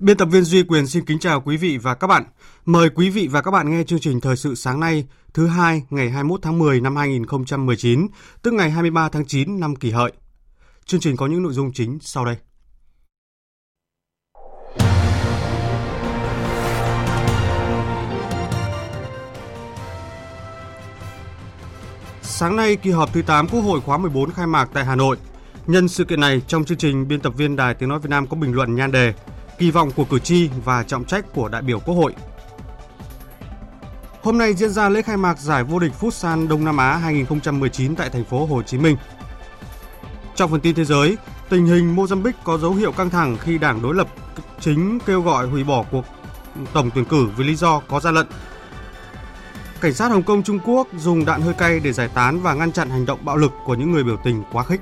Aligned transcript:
Biên 0.00 0.16
tập 0.16 0.24
viên 0.24 0.44
Duy 0.44 0.62
Quyền 0.62 0.86
xin 0.86 1.04
kính 1.04 1.18
chào 1.18 1.40
quý 1.40 1.56
vị 1.56 1.78
và 1.78 1.94
các 1.94 2.06
bạn. 2.06 2.24
Mời 2.64 2.90
quý 2.90 3.10
vị 3.10 3.28
và 3.30 3.42
các 3.42 3.50
bạn 3.50 3.70
nghe 3.70 3.84
chương 3.84 4.00
trình 4.00 4.20
Thời 4.20 4.36
sự 4.36 4.54
sáng 4.54 4.80
nay, 4.80 5.04
thứ 5.34 5.46
hai 5.46 5.82
ngày 5.90 6.10
21 6.10 6.42
tháng 6.42 6.58
10 6.58 6.80
năm 6.80 6.96
2019, 6.96 8.06
tức 8.42 8.54
ngày 8.54 8.70
23 8.70 9.08
tháng 9.08 9.26
9 9.26 9.60
năm 9.60 9.76
kỷ 9.76 9.90
hợi. 9.90 10.12
Chương 10.84 11.00
trình 11.00 11.16
có 11.16 11.26
những 11.26 11.42
nội 11.42 11.52
dung 11.52 11.72
chính 11.72 11.98
sau 12.02 12.24
đây. 12.24 12.36
Sáng 22.22 22.56
nay, 22.56 22.76
kỳ 22.76 22.90
họp 22.90 23.12
thứ 23.12 23.22
8 23.22 23.48
Quốc 23.48 23.60
hội 23.60 23.80
khóa 23.80 23.98
14 23.98 24.30
khai 24.30 24.46
mạc 24.46 24.70
tại 24.72 24.84
Hà 24.84 24.96
Nội. 24.96 25.16
Nhân 25.66 25.88
sự 25.88 26.04
kiện 26.04 26.20
này, 26.20 26.42
trong 26.46 26.64
chương 26.64 26.78
trình, 26.78 27.08
biên 27.08 27.20
tập 27.20 27.32
viên 27.36 27.56
Đài 27.56 27.74
Tiếng 27.74 27.88
Nói 27.88 27.98
Việt 27.98 28.10
Nam 28.10 28.26
có 28.26 28.36
bình 28.36 28.52
luận 28.52 28.74
nhan 28.74 28.92
đề 28.92 29.14
kỳ 29.60 29.70
vọng 29.70 29.90
của 29.96 30.04
cử 30.04 30.18
tri 30.18 30.50
và 30.64 30.82
trọng 30.82 31.04
trách 31.04 31.24
của 31.34 31.48
đại 31.48 31.62
biểu 31.62 31.80
Quốc 31.80 31.94
hội. 31.94 32.14
Hôm 34.22 34.38
nay 34.38 34.54
diễn 34.54 34.70
ra 34.70 34.88
lễ 34.88 35.02
khai 35.02 35.16
mạc 35.16 35.38
giải 35.38 35.64
vô 35.64 35.78
địch 35.78 35.92
Futsal 36.00 36.48
Đông 36.48 36.64
Nam 36.64 36.76
Á 36.76 36.96
2019 36.96 37.96
tại 37.96 38.10
thành 38.10 38.24
phố 38.24 38.46
Hồ 38.46 38.62
Chí 38.62 38.78
Minh. 38.78 38.96
Trong 40.34 40.50
phần 40.50 40.60
tin 40.60 40.74
thế 40.74 40.84
giới, 40.84 41.16
tình 41.48 41.66
hình 41.66 41.96
Mozambique 41.96 42.32
có 42.44 42.58
dấu 42.58 42.74
hiệu 42.74 42.92
căng 42.92 43.10
thẳng 43.10 43.36
khi 43.40 43.58
đảng 43.58 43.82
đối 43.82 43.94
lập 43.94 44.08
chính 44.60 44.98
kêu 45.06 45.22
gọi 45.22 45.46
hủy 45.46 45.64
bỏ 45.64 45.84
cuộc 45.90 46.04
tổng 46.72 46.90
tuyển 46.94 47.04
cử 47.04 47.28
vì 47.36 47.44
lý 47.44 47.54
do 47.54 47.80
có 47.88 48.00
gian 48.00 48.14
lận. 48.14 48.26
Cảnh 49.80 49.94
sát 49.94 50.10
Hồng 50.10 50.22
Kông 50.22 50.42
Trung 50.42 50.58
Quốc 50.64 50.88
dùng 50.96 51.24
đạn 51.24 51.40
hơi 51.40 51.54
cay 51.54 51.80
để 51.80 51.92
giải 51.92 52.08
tán 52.14 52.40
và 52.40 52.54
ngăn 52.54 52.72
chặn 52.72 52.90
hành 52.90 53.06
động 53.06 53.24
bạo 53.24 53.36
lực 53.36 53.52
của 53.64 53.74
những 53.74 53.92
người 53.92 54.04
biểu 54.04 54.16
tình 54.24 54.42
quá 54.52 54.64
khích. 54.64 54.80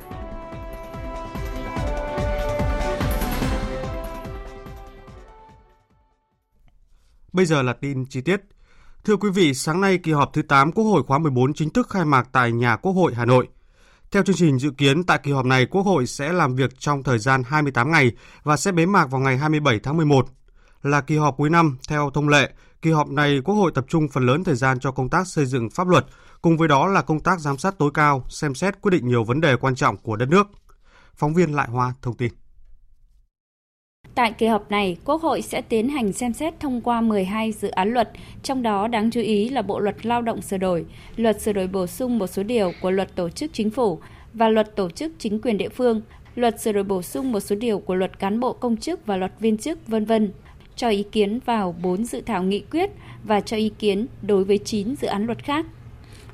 Bây 7.39 7.47
giờ 7.47 7.63
là 7.63 7.73
tin 7.73 8.07
chi 8.07 8.21
tiết. 8.21 8.41
Thưa 9.05 9.17
quý 9.17 9.31
vị, 9.31 9.55
sáng 9.55 9.81
nay 9.81 9.99
kỳ 9.99 10.13
họp 10.13 10.33
thứ 10.33 10.43
8 10.43 10.73
Quốc 10.73 10.85
hội 10.85 11.03
khóa 11.03 11.19
14 11.19 11.55
chính 11.55 11.71
thức 11.71 11.89
khai 11.91 12.05
mạc 12.05 12.29
tại 12.33 12.53
nhà 12.53 12.77
Quốc 12.77 12.93
hội 12.93 13.15
Hà 13.15 13.25
Nội. 13.25 13.49
Theo 14.11 14.23
chương 14.23 14.37
trình 14.37 14.59
dự 14.59 14.71
kiến, 14.71 15.05
tại 15.05 15.19
kỳ 15.23 15.33
họp 15.33 15.45
này 15.45 15.67
Quốc 15.67 15.83
hội 15.83 16.07
sẽ 16.07 16.33
làm 16.33 16.55
việc 16.55 16.71
trong 16.79 17.03
thời 17.03 17.19
gian 17.19 17.43
28 17.47 17.91
ngày 17.91 18.13
và 18.43 18.57
sẽ 18.57 18.73
bế 18.73 18.87
mạc 18.87 19.11
vào 19.11 19.21
ngày 19.21 19.37
27 19.37 19.81
tháng 19.83 19.97
11. 19.97 20.29
Là 20.83 21.01
kỳ 21.01 21.17
họp 21.17 21.37
cuối 21.37 21.51
năm, 21.51 21.79
theo 21.89 22.11
thông 22.15 22.29
lệ, 22.29 22.53
kỳ 22.83 22.91
họp 22.91 23.09
này 23.09 23.41
Quốc 23.45 23.55
hội 23.55 23.73
tập 23.75 23.85
trung 23.89 24.09
phần 24.09 24.27
lớn 24.27 24.45
thời 24.45 24.57
gian 24.57 24.81
cho 24.81 24.91
công 24.91 25.09
tác 25.09 25.27
xây 25.27 25.47
dựng 25.47 25.71
pháp 25.71 25.89
luật, 25.89 26.07
cùng 26.43 26.57
với 26.57 26.69
đó 26.69 26.87
là 26.87 27.03
công 27.03 27.21
tác 27.21 27.41
giám 27.41 27.59
sát 27.59 27.79
tối 27.79 27.91
cao, 27.95 28.25
xem 28.29 28.55
xét 28.55 28.81
quyết 28.81 28.91
định 28.91 29.09
nhiều 29.09 29.25
vấn 29.25 29.41
đề 29.41 29.57
quan 29.57 29.75
trọng 29.75 29.97
của 29.97 30.17
đất 30.17 30.29
nước. 30.29 30.47
Phóng 31.15 31.35
viên 31.35 31.55
Lại 31.55 31.69
Hoa 31.71 31.95
thông 32.03 32.17
tin. 32.17 32.33
Tại 34.19 34.33
kỳ 34.33 34.47
họp 34.47 34.71
này, 34.71 34.97
Quốc 35.05 35.23
hội 35.23 35.43
sẽ 35.43 35.61
tiến 35.61 35.89
hành 35.89 36.13
xem 36.13 36.33
xét 36.33 36.61
thông 36.61 36.81
qua 36.81 37.01
12 37.01 37.53
dự 37.53 37.69
án 37.69 37.93
luật, 37.93 38.11
trong 38.43 38.63
đó 38.63 38.89
đáng 38.89 39.11
chú 39.11 39.21
ý 39.21 39.49
là 39.49 39.63
Bộ 39.63 39.79
luật 39.79 40.07
Lao 40.07 40.23
động 40.23 40.43
sửa 40.43 40.57
đổi, 40.57 40.85
luật 41.17 41.41
sửa 41.41 41.53
đổi 41.53 41.67
bổ 41.67 41.87
sung 41.87 42.19
một 42.19 42.27
số 42.27 42.43
điều 42.43 42.73
của 42.83 42.91
luật 42.91 43.15
tổ 43.17 43.29
chức 43.29 43.51
chính 43.53 43.71
phủ 43.71 44.01
và 44.35 44.49
luật 44.49 44.77
tổ 44.77 44.91
chức 44.91 45.13
chính 45.19 45.41
quyền 45.41 45.59
địa 45.59 45.69
phương, 45.69 46.01
luật 46.35 46.61
sửa 46.61 46.73
đổi 46.73 46.85
bổ 46.85 47.03
sung 47.03 47.33
một 47.33 47.41
số 47.41 47.57
điều 47.57 47.79
của 47.79 47.95
luật 47.95 48.19
cán 48.19 48.41
bộ 48.41 48.53
công 48.53 48.77
chức 48.77 49.07
và 49.07 49.17
luật 49.17 49.33
viên 49.41 49.59
chức, 49.59 49.87
vân 49.87 50.05
vân 50.05 50.33
cho 50.77 50.89
ý 50.89 51.03
kiến 51.13 51.41
vào 51.45 51.75
4 51.83 52.05
dự 52.05 52.21
thảo 52.21 52.43
nghị 52.43 52.61
quyết 52.61 52.91
và 53.25 53.41
cho 53.41 53.57
ý 53.57 53.71
kiến 53.79 54.07
đối 54.23 54.45
với 54.45 54.59
9 54.59 54.97
dự 54.97 55.09
án 55.09 55.27
luật 55.27 55.45
khác. 55.45 55.67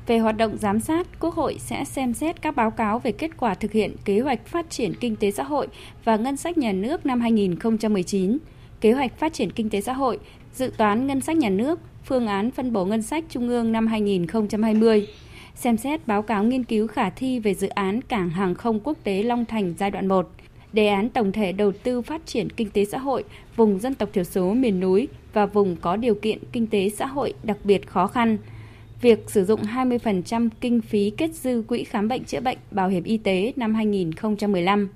Về 0.06 0.18
hoạt 0.18 0.36
động 0.36 0.56
giám 0.56 0.80
sát, 0.80 1.06
Quốc 1.20 1.34
hội 1.34 1.56
sẽ 1.58 1.84
xem 1.84 2.14
xét 2.14 2.42
các 2.42 2.56
báo 2.56 2.70
cáo 2.70 2.98
về 2.98 3.12
kết 3.12 3.30
quả 3.36 3.54
thực 3.54 3.72
hiện 3.72 3.96
kế 4.04 4.20
hoạch 4.20 4.46
phát 4.46 4.70
triển 4.70 4.92
kinh 5.00 5.16
tế 5.16 5.30
xã 5.30 5.42
hội 5.42 5.68
và 6.04 6.16
ngân 6.16 6.36
sách 6.36 6.58
nhà 6.58 6.72
nước 6.72 7.06
năm 7.06 7.20
2019, 7.20 8.38
kế 8.80 8.92
hoạch 8.92 9.18
phát 9.18 9.32
triển 9.32 9.50
kinh 9.50 9.70
tế 9.70 9.80
xã 9.80 9.92
hội, 9.92 10.18
dự 10.54 10.72
toán 10.76 11.06
ngân 11.06 11.20
sách 11.20 11.36
nhà 11.36 11.48
nước, 11.48 11.80
phương 12.04 12.26
án 12.26 12.50
phân 12.50 12.72
bổ 12.72 12.84
ngân 12.84 13.02
sách 13.02 13.24
trung 13.28 13.48
ương 13.48 13.72
năm 13.72 13.86
2020, 13.86 15.06
xem 15.54 15.76
xét 15.76 16.06
báo 16.06 16.22
cáo 16.22 16.44
nghiên 16.44 16.64
cứu 16.64 16.86
khả 16.86 17.10
thi 17.10 17.38
về 17.38 17.54
dự 17.54 17.68
án 17.68 18.02
cảng 18.02 18.30
hàng 18.30 18.54
không 18.54 18.80
quốc 18.80 18.98
tế 19.04 19.22
Long 19.22 19.44
Thành 19.44 19.74
giai 19.78 19.90
đoạn 19.90 20.06
1, 20.06 20.30
đề 20.72 20.88
án 20.88 21.08
tổng 21.08 21.32
thể 21.32 21.52
đầu 21.52 21.72
tư 21.82 22.02
phát 22.02 22.26
triển 22.26 22.50
kinh 22.50 22.70
tế 22.70 22.84
xã 22.84 22.98
hội 22.98 23.24
vùng 23.56 23.78
dân 23.78 23.94
tộc 23.94 24.08
thiểu 24.12 24.24
số 24.24 24.54
miền 24.54 24.80
núi 24.80 25.08
và 25.32 25.46
vùng 25.46 25.76
có 25.76 25.96
điều 25.96 26.14
kiện 26.14 26.38
kinh 26.52 26.66
tế 26.66 26.88
xã 26.88 27.06
hội 27.06 27.34
đặc 27.42 27.56
biệt 27.64 27.86
khó 27.86 28.06
khăn– 28.06 28.38
việc 29.04 29.30
sử 29.30 29.44
dụng 29.44 29.62
20% 29.62 30.48
kinh 30.60 30.80
phí 30.80 31.10
kết 31.10 31.34
dư 31.34 31.62
quỹ 31.68 31.84
khám 31.84 32.08
bệnh 32.08 32.24
chữa 32.24 32.40
bệnh 32.40 32.58
bảo 32.70 32.88
hiểm 32.88 33.04
y 33.04 33.16
tế 33.16 33.52
năm 33.56 33.74
2015. 33.74 34.88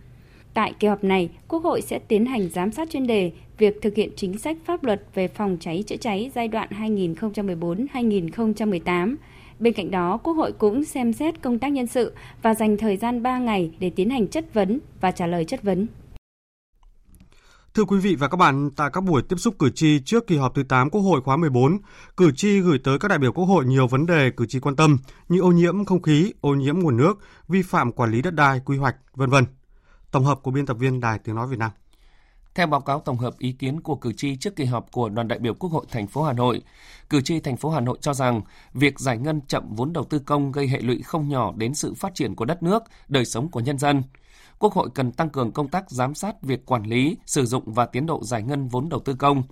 Tại 0.54 0.72
kỳ 0.80 0.88
họp 0.88 1.04
này, 1.04 1.28
Quốc 1.48 1.64
hội 1.64 1.80
sẽ 1.80 1.98
tiến 1.98 2.26
hành 2.26 2.48
giám 2.48 2.72
sát 2.72 2.91
chuyên 2.91 3.06
đề 3.06 3.30
việc 3.58 3.82
thực 3.82 3.94
hiện 3.94 4.10
chính 4.16 4.38
sách 4.38 4.56
pháp 4.64 4.84
luật 4.84 5.02
về 5.14 5.28
phòng 5.28 5.56
cháy 5.60 5.84
chữa 5.86 5.96
cháy 5.96 6.30
giai 6.34 6.48
đoạn 6.48 6.69
2014-2018. 6.70 9.16
Bên 9.58 9.72
cạnh 9.72 9.91
đó, 9.91 10.16
Quốc 10.16 10.34
hội 10.34 10.52
cũng 10.52 10.84
xem 10.84 11.12
xét 11.12 11.42
công 11.42 11.58
tác 11.58 11.69
nhân 11.69 11.86
sự 11.86 12.12
và 12.42 12.54
dành 12.54 12.76
thời 12.76 12.96
gian 12.96 13.22
3 13.22 13.38
ngày 13.38 13.70
để 13.78 13.90
tiến 13.90 14.10
hành 14.10 14.28
chất 14.28 14.54
vấn 14.54 14.78
và 15.00 15.10
trả 15.10 15.26
lời 15.26 15.44
chất 15.44 15.62
vấn. 15.62 15.86
Thưa 17.74 17.84
quý 17.84 17.98
vị 17.98 18.14
và 18.14 18.28
các 18.28 18.36
bạn, 18.36 18.70
tại 18.76 18.90
các 18.92 19.00
buổi 19.00 19.22
tiếp 19.22 19.36
xúc 19.36 19.54
cử 19.58 19.70
tri 19.70 20.00
trước 20.00 20.26
kỳ 20.26 20.36
họp 20.36 20.54
thứ 20.54 20.62
8 20.62 20.90
Quốc 20.90 21.00
hội 21.00 21.20
khóa 21.20 21.36
14, 21.36 21.78
cử 22.16 22.32
tri 22.36 22.60
gửi 22.60 22.78
tới 22.84 22.98
các 22.98 23.08
đại 23.08 23.18
biểu 23.18 23.32
Quốc 23.32 23.44
hội 23.44 23.64
nhiều 23.64 23.86
vấn 23.86 24.06
đề 24.06 24.30
cử 24.36 24.46
tri 24.46 24.60
quan 24.60 24.76
tâm 24.76 24.98
như 25.28 25.40
ô 25.40 25.52
nhiễm 25.52 25.84
không 25.84 26.02
khí, 26.02 26.32
ô 26.40 26.54
nhiễm 26.54 26.78
nguồn 26.78 26.96
nước, 26.96 27.18
vi 27.48 27.62
phạm 27.62 27.92
quản 27.92 28.10
lý 28.10 28.22
đất 28.22 28.34
đai, 28.34 28.60
quy 28.64 28.76
hoạch, 28.76 28.96
vân 29.14 29.30
vân. 29.30 29.44
Tổng 30.10 30.24
hợp 30.24 30.38
của 30.42 30.50
biên 30.50 30.66
tập 30.66 30.76
viên 30.80 31.00
Đài 31.00 31.18
Tiếng 31.18 31.34
nói 31.34 31.46
Việt 31.48 31.58
Nam. 31.58 31.70
Theo 32.54 32.66
báo 32.66 32.80
cáo 32.80 33.00
tổng 33.00 33.16
hợp 33.16 33.38
ý 33.38 33.52
kiến 33.52 33.80
của 33.80 33.96
cử 33.96 34.12
tri 34.12 34.36
trước 34.36 34.56
kỳ 34.56 34.64
họp 34.64 34.92
của 34.92 35.08
đoàn 35.08 35.28
đại 35.28 35.38
biểu 35.38 35.54
Quốc 35.54 35.72
hội 35.72 35.86
thành 35.90 36.06
phố 36.06 36.22
Hà 36.22 36.32
Nội, 36.32 36.62
cử 37.10 37.20
tri 37.20 37.40
thành 37.40 37.56
phố 37.56 37.70
Hà 37.70 37.80
Nội 37.80 37.98
cho 38.00 38.14
rằng 38.14 38.42
việc 38.74 39.00
giải 39.00 39.18
ngân 39.18 39.40
chậm 39.40 39.74
vốn 39.74 39.92
đầu 39.92 40.04
tư 40.04 40.18
công 40.18 40.52
gây 40.52 40.68
hệ 40.68 40.80
lụy 40.80 41.02
không 41.02 41.28
nhỏ 41.28 41.52
đến 41.56 41.74
sự 41.74 41.94
phát 41.94 42.14
triển 42.14 42.34
của 42.34 42.44
đất 42.44 42.62
nước, 42.62 42.82
đời 43.08 43.24
sống 43.24 43.50
của 43.50 43.60
nhân 43.60 43.78
dân. 43.78 44.02
Quốc 44.58 44.72
hội 44.72 44.88
cần 44.94 45.12
tăng 45.12 45.30
cường 45.30 45.52
công 45.52 45.69
tác 45.69 45.91
giám 45.91 46.14
sát 46.14 46.42
việc 46.42 46.66
quản 46.66 46.82
lý, 46.82 47.16
sử 47.26 47.46
dụng 47.46 47.72
và 47.72 47.86
tiến 47.86 48.06
độ 48.06 48.24
giải 48.24 48.42
ngân 48.42 48.69
vốn 48.69 48.88
đầu 48.88 49.00
tư 49.00 49.14
công. 49.14 49.42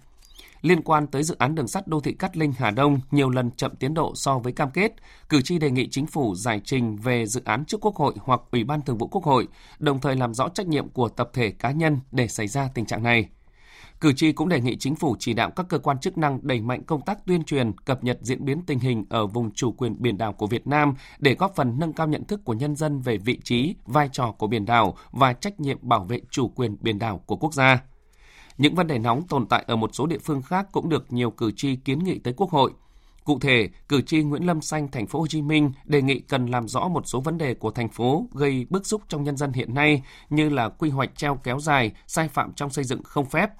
Liên 0.63 0.83
quan 0.83 1.07
tới 1.07 1.23
dự 1.23 1.37
án 1.39 1.55
đường 1.55 1.69
sắt 1.69 1.89
đô 1.89 2.01
thị 2.01 2.13
Cát 2.13 2.37
Linh 2.37 2.53
Hà 2.59 2.71
Đông 2.71 3.01
nhiều 3.11 3.31
lần 3.31 3.51
chậm 3.51 3.77
tiến 3.77 3.95
độ 3.95 4.13
so 4.15 4.39
với 4.39 4.53
cam 4.53 4.71
kết, 4.71 4.93
cử 5.29 5.43
tri 5.43 5.59
đề 5.59 5.71
nghị 5.71 5.89
chính 5.91 6.07
phủ 6.07 6.35
giải 6.35 6.61
trình 6.65 6.97
về 6.97 7.27
dự 7.27 7.43
án 7.45 7.65
trước 7.65 7.81
Quốc 7.81 7.97
hội 7.97 8.15
hoặc 8.19 8.41
Ủy 8.51 8.65
ban 8.65 8.83
Thường 8.83 8.99
vụ 8.99 9.07
Quốc 9.07 9.25
hội, 9.25 9.49
đồng 9.79 10.01
thời 10.01 10.17
làm 10.17 10.35
rõ 10.35 10.49
trách 10.49 10.67
nhiệm 10.67 10.89
của 10.89 11.09
tập 11.09 11.31
thể 11.33 11.51
cá 11.51 11.71
nhân 11.71 12.01
để 12.13 12.29
xảy 12.29 12.49
ra 12.49 12.69
tình 12.75 12.87
trạng 12.87 13.03
này. 13.03 13.29
Cử 14.01 14.13
tri 14.13 14.33
cũng 14.33 14.49
đề 14.49 14.61
nghị 14.61 14.77
chính 14.77 14.95
phủ 14.95 15.17
chỉ 15.19 15.35
đạo 15.35 15.51
các 15.51 15.67
cơ 15.69 15.79
quan 15.79 15.99
chức 15.99 16.19
năng 16.19 16.39
đẩy 16.43 16.61
mạnh 16.61 16.83
công 16.85 17.01
tác 17.01 17.27
tuyên 17.27 17.45
truyền, 17.45 17.73
cập 17.79 18.05
nhật 18.05 18.19
diễn 18.23 18.45
biến 18.45 18.63
tình 18.67 18.79
hình 18.79 19.05
ở 19.09 19.27
vùng 19.27 19.51
chủ 19.51 19.73
quyền 19.73 20.03
biển 20.03 20.19
đảo 20.19 20.33
của 20.33 20.47
Việt 20.47 20.67
Nam 20.67 20.95
để 21.19 21.35
góp 21.35 21.57
phần 21.57 21.79
nâng 21.79 21.93
cao 21.93 22.07
nhận 22.07 22.25
thức 22.25 22.41
của 22.45 22.55
nhân 22.55 22.77
dân 22.77 23.01
về 23.01 23.17
vị 23.17 23.41
trí, 23.45 23.75
vai 23.85 24.09
trò 24.13 24.35
của 24.39 24.47
biển 24.47 24.67
đảo 24.67 24.97
và 25.11 25.33
trách 25.33 25.61
nhiệm 25.61 25.79
bảo 25.83 26.05
vệ 26.05 26.21
chủ 26.31 26.49
quyền 26.49 26.77
biển 26.81 26.99
đảo 26.99 27.23
của 27.27 27.37
quốc 27.37 27.55
gia. 27.55 27.83
Những 28.59 28.75
vấn 28.75 28.87
đề 28.87 28.99
nóng 28.99 29.23
tồn 29.29 29.47
tại 29.47 29.65
ở 29.67 29.77
một 29.77 29.91
số 29.93 30.07
địa 30.07 30.19
phương 30.19 30.43
khác 30.43 30.67
cũng 30.73 30.89
được 30.89 31.13
nhiều 31.13 31.31
cử 31.31 31.51
tri 31.57 31.77
kiến 31.77 31.99
nghị 31.99 32.19
tới 32.19 32.35
Quốc 32.37 32.51
hội. 32.51 32.73
Cụ 33.25 33.39
thể, 33.39 33.69
cử 33.89 34.03
tri 34.03 34.23
Nguyễn 34.23 34.47
Lâm 34.47 34.61
Xanh 34.61 34.89
thành 34.89 35.07
phố 35.07 35.21
Hồ 35.21 35.27
Chí 35.27 35.43
Minh 35.43 35.73
đề 35.85 36.03
nghị 36.03 36.21
cần 36.21 36.47
làm 36.47 36.69
rõ 36.69 36.89
một 36.89 37.07
số 37.07 37.21
vấn 37.21 37.39
đề 37.39 37.55
của 37.55 37.71
thành 37.71 37.89
phố 37.89 38.27
gây 38.33 38.67
bức 38.71 38.87
xúc 38.87 39.03
trong 39.09 39.25
nhân 39.25 39.37
dân 39.37 39.53
hiện 39.53 39.75
nay 39.75 40.03
như 40.31 40.49
là 40.49 40.69
quy 40.69 40.91
hoạch 40.91 41.17
treo 41.17 41.37
kéo 41.45 41.61
dài, 41.61 41.93
sai 42.07 42.29
phạm 42.29 42.53
trong 42.53 42.71
xây 42.71 42.85
dựng 42.85 43.03
không 43.03 43.25
phép, 43.25 43.51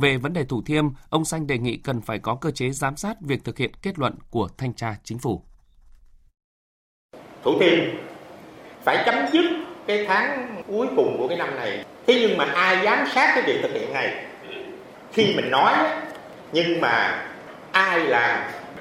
về 0.00 0.16
vấn 0.16 0.32
đề 0.32 0.44
Thủ 0.44 0.62
Thiêm, 0.66 0.84
ông 1.10 1.24
Xanh 1.24 1.46
đề 1.46 1.58
nghị 1.58 1.76
cần 1.76 2.00
phải 2.00 2.18
có 2.18 2.38
cơ 2.40 2.50
chế 2.50 2.70
giám 2.70 2.96
sát 2.96 3.16
việc 3.20 3.44
thực 3.44 3.58
hiện 3.58 3.70
kết 3.82 3.98
luận 3.98 4.14
của 4.30 4.48
thanh 4.58 4.74
tra 4.74 4.94
chính 5.04 5.18
phủ. 5.18 5.42
Thủ 7.42 7.58
Thiêm 7.60 7.78
phải 8.84 9.02
chấm 9.06 9.14
dứt 9.32 9.44
cái 9.86 10.06
tháng 10.06 10.62
cuối 10.66 10.86
cùng 10.96 11.16
của 11.18 11.28
cái 11.28 11.38
năm 11.38 11.56
này. 11.56 11.84
Thế 12.06 12.18
nhưng 12.20 12.38
mà 12.38 12.44
ai 12.44 12.84
giám 12.84 13.06
sát 13.14 13.32
cái 13.34 13.44
việc 13.46 13.60
thực 13.62 13.72
hiện 13.72 13.92
này? 13.92 14.24
Khi 15.12 15.34
mình 15.36 15.50
nói 15.50 15.74
nhưng 16.52 16.80
mà 16.80 17.24
ai 17.72 18.00
làm 18.00 18.40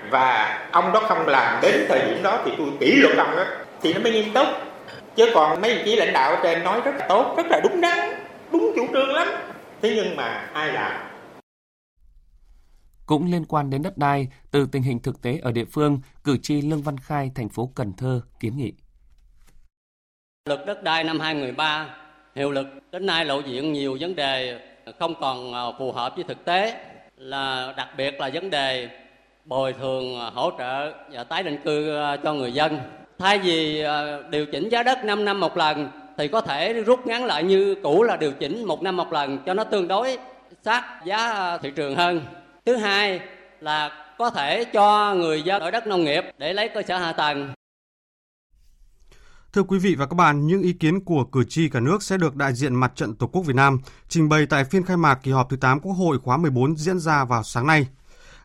và 0.10 0.60
ông 0.72 0.94
đó 0.94 1.00
không 1.08 1.28
làm 1.28 1.62
đến 1.62 1.86
thời 1.90 2.00
điểm 2.06 2.24
đó 2.24 2.42
thì 2.46 2.52
tôi 2.58 2.68
kỷ 2.80 2.96
luật 2.96 3.18
ông 3.18 3.36
đó 3.36 3.46
thì 3.82 3.94
nó 3.94 4.00
mới 4.00 4.12
nghiêm 4.12 4.34
túc. 4.34 4.48
Chứ 5.16 5.32
còn 5.34 5.62
mấy 5.62 5.82
chí 5.86 5.96
lãnh 5.96 6.14
đạo 6.14 6.32
ở 6.32 6.40
trên 6.44 6.64
nói 6.64 6.82
rất 6.86 6.96
là 6.96 7.06
tốt 7.10 7.34
rất 7.38 7.46
là 7.50 7.60
đúng 7.64 7.82
đắn 7.82 8.26
đúng 8.52 8.74
chủ 8.76 8.88
trương 8.94 9.14
lắm. 9.14 9.28
Thế 9.82 9.94
nhưng 9.96 10.16
mà 10.16 10.50
ai 10.54 10.74
làm? 10.74 11.07
Cũng 13.08 13.32
liên 13.32 13.46
quan 13.46 13.70
đến 13.70 13.82
đất 13.82 13.98
đai, 13.98 14.28
từ 14.52 14.68
tình 14.72 14.84
hình 14.84 15.00
thực 15.00 15.22
tế 15.22 15.40
ở 15.42 15.52
địa 15.52 15.66
phương, 15.66 16.00
cử 16.24 16.38
tri 16.38 16.62
Lương 16.62 16.82
Văn 16.82 16.98
Khai, 16.98 17.32
thành 17.36 17.50
phố 17.50 17.72
Cần 17.76 17.94
Thơ 17.98 18.22
kiến 18.40 18.58
nghị. 18.58 18.74
Luật 20.46 20.66
đất 20.66 20.84
đai 20.84 21.04
năm 21.04 21.20
2013 21.20 21.90
hiệu 22.36 22.52
lực 22.52 22.68
đến 22.92 23.06
nay 23.06 23.26
lộ 23.26 23.40
diện 23.40 23.74
nhiều 23.74 23.98
vấn 24.00 24.16
đề 24.16 24.60
không 25.00 25.14
còn 25.22 25.54
à, 25.54 25.62
phù 25.80 25.92
hợp 25.92 26.14
với 26.16 26.24
thực 26.24 26.46
tế 26.46 26.80
là 27.18 27.74
đặc 27.78 27.88
biệt 27.98 28.20
là 28.20 28.30
vấn 28.34 28.50
đề 28.50 28.90
bồi 29.46 29.74
thường 29.74 30.20
à, 30.20 30.30
hỗ 30.34 30.52
trợ 30.58 30.94
và 31.12 31.24
tái 31.24 31.44
định 31.44 31.58
cư 31.66 31.98
à, 31.98 32.18
cho 32.18 32.34
người 32.34 32.52
dân. 32.52 32.80
Thay 33.20 33.40
vì 33.40 33.84
điều 34.30 34.46
chỉnh 34.46 34.70
giá 34.70 34.84
đất 34.84 35.06
5 35.06 35.26
năm 35.26 35.40
một 35.40 35.58
lần 35.58 35.90
thì 36.18 36.28
có 36.28 36.42
thể 36.42 36.74
rút 36.74 37.08
ngắn 37.08 37.26
lại 37.26 37.44
như 37.44 37.76
cũ 37.84 38.04
là 38.04 38.18
điều 38.18 38.32
chỉnh 38.32 38.66
một 38.66 38.82
năm 38.84 38.98
một 38.98 39.14
lần 39.14 39.38
cho 39.46 39.54
nó 39.54 39.64
tương 39.64 39.88
đối 39.88 40.18
sát 40.66 41.02
giá 41.06 41.58
thị 41.58 41.72
trường 41.76 41.96
hơn. 41.96 42.22
Thứ 42.68 42.76
hai 42.76 43.20
là 43.60 43.92
có 44.18 44.30
thể 44.30 44.66
cho 44.74 45.16
người 45.16 45.42
dân 45.42 45.62
ở 45.62 45.72
đất 45.72 45.88
nông 45.88 46.04
nghiệp 46.04 46.24
để 46.38 46.54
lấy 46.54 46.70
cơ 46.74 46.82
sở 46.88 46.98
hạ 46.98 47.14
tầng 47.14 47.54
Thưa 49.54 49.64
quý 49.64 49.80
vị 49.80 49.96
và 49.96 50.06
các 50.06 50.16
bạn, 50.16 50.48
những 50.48 50.62
ý 50.62 50.74
kiến 50.74 51.06
của 51.06 51.24
cử 51.24 51.44
tri 51.50 51.70
cả 51.70 51.80
nước 51.80 52.04
sẽ 52.04 52.18
được 52.18 52.36
đại 52.36 52.54
diện 52.54 52.76
Mặt 52.76 52.92
trận 52.96 53.16
Tổ 53.16 53.28
quốc 53.28 53.42
Việt 53.42 53.56
Nam 53.56 53.80
trình 54.08 54.30
bày 54.30 54.46
tại 54.46 54.64
phiên 54.64 54.84
khai 54.84 54.98
mạc 54.98 55.20
kỳ 55.24 55.32
họp 55.32 55.50
thứ 55.50 55.58
8 55.58 55.80
Quốc 55.80 55.94
hội 55.94 56.20
khóa 56.20 56.38
14 56.38 56.78
diễn 56.78 57.00
ra 57.00 57.26
vào 57.26 57.44
sáng 57.44 57.68
nay. 57.68 57.88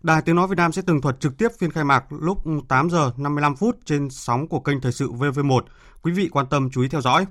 Đài 0.03 0.23
Tiếng 0.23 0.37
Nói 0.37 0.49
Việt 0.49 0.57
Nam 0.57 0.73
sẽ 0.73 0.83
tường 0.87 1.01
thuật 1.01 1.21
trực 1.21 1.39
tiếp 1.39 1.49
phiên 1.59 1.71
khai 1.71 1.85
mạc 1.85 2.05
lúc 2.11 2.39
8 2.69 2.91
giờ 2.91 3.13
55 3.17 3.57
phút 3.57 3.79
trên 3.85 4.11
sóng 4.11 4.49
của 4.49 4.61
kênh 4.61 4.81
Thời 4.81 4.93
sự 4.93 5.13
VV1. 5.13 5.61
Quý 6.03 6.13
vị 6.13 6.29
quan 6.33 6.47
tâm 6.47 6.71
chú 6.71 6.83
ý 6.83 6.89
theo 6.89 7.01
dõi. 7.01 7.27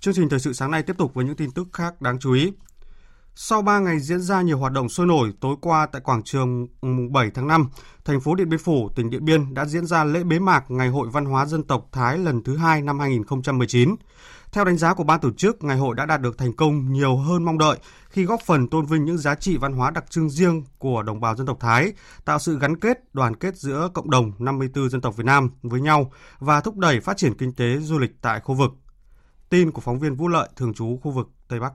Chương 0.00 0.14
trình 0.14 0.28
Thời 0.28 0.40
sự 0.40 0.52
sáng 0.52 0.70
nay 0.70 0.82
tiếp 0.82 0.98
tục 0.98 1.14
với 1.14 1.24
những 1.24 1.36
tin 1.36 1.50
tức 1.50 1.68
khác 1.72 2.02
đáng 2.02 2.18
chú 2.18 2.32
ý. 2.32 2.52
Sau 3.34 3.62
3 3.62 3.78
ngày 3.78 4.00
diễn 4.00 4.20
ra 4.20 4.42
nhiều 4.42 4.58
hoạt 4.58 4.72
động 4.72 4.88
sôi 4.88 5.06
nổi, 5.06 5.32
tối 5.40 5.56
qua 5.60 5.86
tại 5.86 6.02
quảng 6.02 6.22
trường 6.22 6.66
7 7.12 7.30
tháng 7.34 7.46
5, 7.46 7.68
thành 8.04 8.20
phố 8.20 8.34
Điện 8.34 8.48
Biên 8.48 8.58
Phủ, 8.58 8.88
tỉnh 8.96 9.10
Điện 9.10 9.24
Biên 9.24 9.54
đã 9.54 9.64
diễn 9.64 9.86
ra 9.86 10.04
lễ 10.04 10.24
bế 10.24 10.38
mạc 10.38 10.70
Ngày 10.70 10.88
hội 10.88 11.08
Văn 11.12 11.24
hóa 11.24 11.46
Dân 11.46 11.62
tộc 11.62 11.88
Thái 11.92 12.18
lần 12.18 12.42
thứ 12.42 12.56
hai 12.56 12.82
năm 12.82 12.98
2019. 13.00 13.96
Theo 14.52 14.64
đánh 14.64 14.76
giá 14.76 14.94
của 14.94 15.04
ban 15.04 15.20
tổ 15.20 15.30
chức, 15.32 15.64
ngày 15.64 15.76
hội 15.76 15.94
đã 15.94 16.06
đạt 16.06 16.20
được 16.20 16.38
thành 16.38 16.52
công 16.52 16.92
nhiều 16.92 17.16
hơn 17.16 17.44
mong 17.44 17.58
đợi 17.58 17.78
khi 18.08 18.24
góp 18.24 18.40
phần 18.46 18.68
tôn 18.68 18.86
vinh 18.86 19.04
những 19.04 19.18
giá 19.18 19.34
trị 19.34 19.56
văn 19.56 19.72
hóa 19.72 19.90
đặc 19.90 20.10
trưng 20.10 20.30
riêng 20.30 20.64
của 20.78 21.02
đồng 21.02 21.20
bào 21.20 21.36
dân 21.36 21.46
tộc 21.46 21.56
Thái, 21.60 21.92
tạo 22.24 22.38
sự 22.38 22.58
gắn 22.58 22.80
kết, 22.80 23.14
đoàn 23.14 23.36
kết 23.36 23.56
giữa 23.56 23.90
cộng 23.94 24.10
đồng 24.10 24.32
54 24.38 24.88
dân 24.88 25.00
tộc 25.00 25.16
Việt 25.16 25.24
Nam 25.24 25.50
với 25.62 25.80
nhau 25.80 26.12
và 26.38 26.60
thúc 26.60 26.76
đẩy 26.76 27.00
phát 27.00 27.16
triển 27.16 27.34
kinh 27.34 27.52
tế 27.52 27.78
du 27.78 27.98
lịch 27.98 28.22
tại 28.22 28.40
khu 28.40 28.54
vực. 28.54 28.70
Tin 29.48 29.70
của 29.70 29.80
phóng 29.80 29.98
viên 29.98 30.14
Vũ 30.14 30.28
Lợi, 30.28 30.48
thường 30.56 30.74
trú 30.74 30.98
khu 31.02 31.10
vực 31.10 31.28
Tây 31.48 31.60
Bắc. 31.60 31.72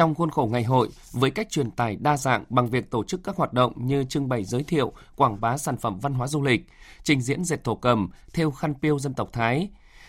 Trong 0.00 0.14
khuôn 0.14 0.30
khổ 0.30 0.48
ngày 0.52 0.64
hội, 0.64 0.88
với 1.12 1.30
cách 1.30 1.50
truyền 1.50 1.70
tải 1.70 1.96
đa 1.96 2.16
dạng 2.16 2.44
bằng 2.48 2.70
việc 2.70 2.90
tổ 2.90 3.04
chức 3.04 3.24
các 3.24 3.36
hoạt 3.36 3.52
động 3.52 3.72
như 3.86 4.04
trưng 4.04 4.28
bày 4.28 4.44
giới 4.44 4.62
thiệu, 4.62 4.92
quảng 5.16 5.40
bá 5.40 5.56
sản 5.56 5.76
phẩm 5.76 5.98
văn 6.00 6.14
hóa 6.14 6.26
du 6.26 6.42
lịch, 6.42 6.66
trình 7.02 7.20
diễn 7.20 7.44
dệt 7.44 7.64
thổ 7.64 7.74
cầm, 7.74 8.10
theo 8.32 8.50
khăn 8.50 8.74
piêu 8.82 8.98
dân 8.98 9.14
tộc 9.14 9.28
Thái, 9.32 9.68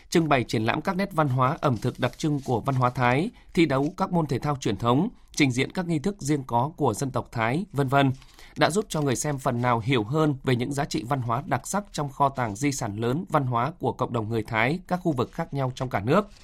trưng 0.10 0.30
bày 0.30 0.44
triển 0.44 0.64
lãm 0.64 0.82
các 0.82 0.96
nét 0.96 1.10
văn 1.12 1.28
hóa 1.28 1.58
ẩm 1.62 1.78
thực 1.78 2.00
đặc 2.00 2.18
trưng 2.18 2.40
của 2.46 2.60
văn 2.60 2.76
hóa 2.76 2.90
Thái, 2.90 3.30
thi 3.54 3.66
đấu 3.66 3.94
các 3.98 4.12
môn 4.12 4.26
thể 4.26 4.40
thao 4.40 4.56
truyền 4.56 4.78
thống, 4.78 5.10
trình 5.36 5.52
diễn 5.52 5.72
các 5.72 5.88
nghi 5.88 6.00
thức 6.00 6.16
riêng 6.20 6.44
có 6.44 6.72
của 6.78 6.94
dân 6.94 7.12
tộc 7.12 7.28
Thái, 7.32 7.66
vân 7.74 7.88
vân 7.88 8.12
đã 8.58 8.70
giúp 8.70 8.86
cho 8.90 9.02
người 9.02 9.16
xem 9.16 9.38
phần 9.38 9.62
nào 9.62 9.80
hiểu 9.80 10.04
hơn 10.04 10.36
về 10.44 10.56
những 10.56 10.74
giá 10.74 10.86
trị 10.86 11.04
văn 11.04 11.22
hóa 11.22 11.44
đặc 11.46 11.68
sắc 11.68 11.84
trong 11.92 12.10
kho 12.10 12.30
tàng 12.30 12.56
di 12.56 12.72
sản 12.72 12.96
lớn 12.96 13.26
văn 13.30 13.46
hóa 13.46 13.72
của 13.80 13.92
cộng 13.92 14.14
đồng 14.14 14.30
người 14.30 14.44
Thái 14.44 14.80
các 14.88 15.00
khu 15.04 15.12
vực 15.12 15.32
khác 15.32 15.54
nhau 15.54 15.72
trong 15.76 15.90
cả 15.90 16.00
nước– 16.00 16.30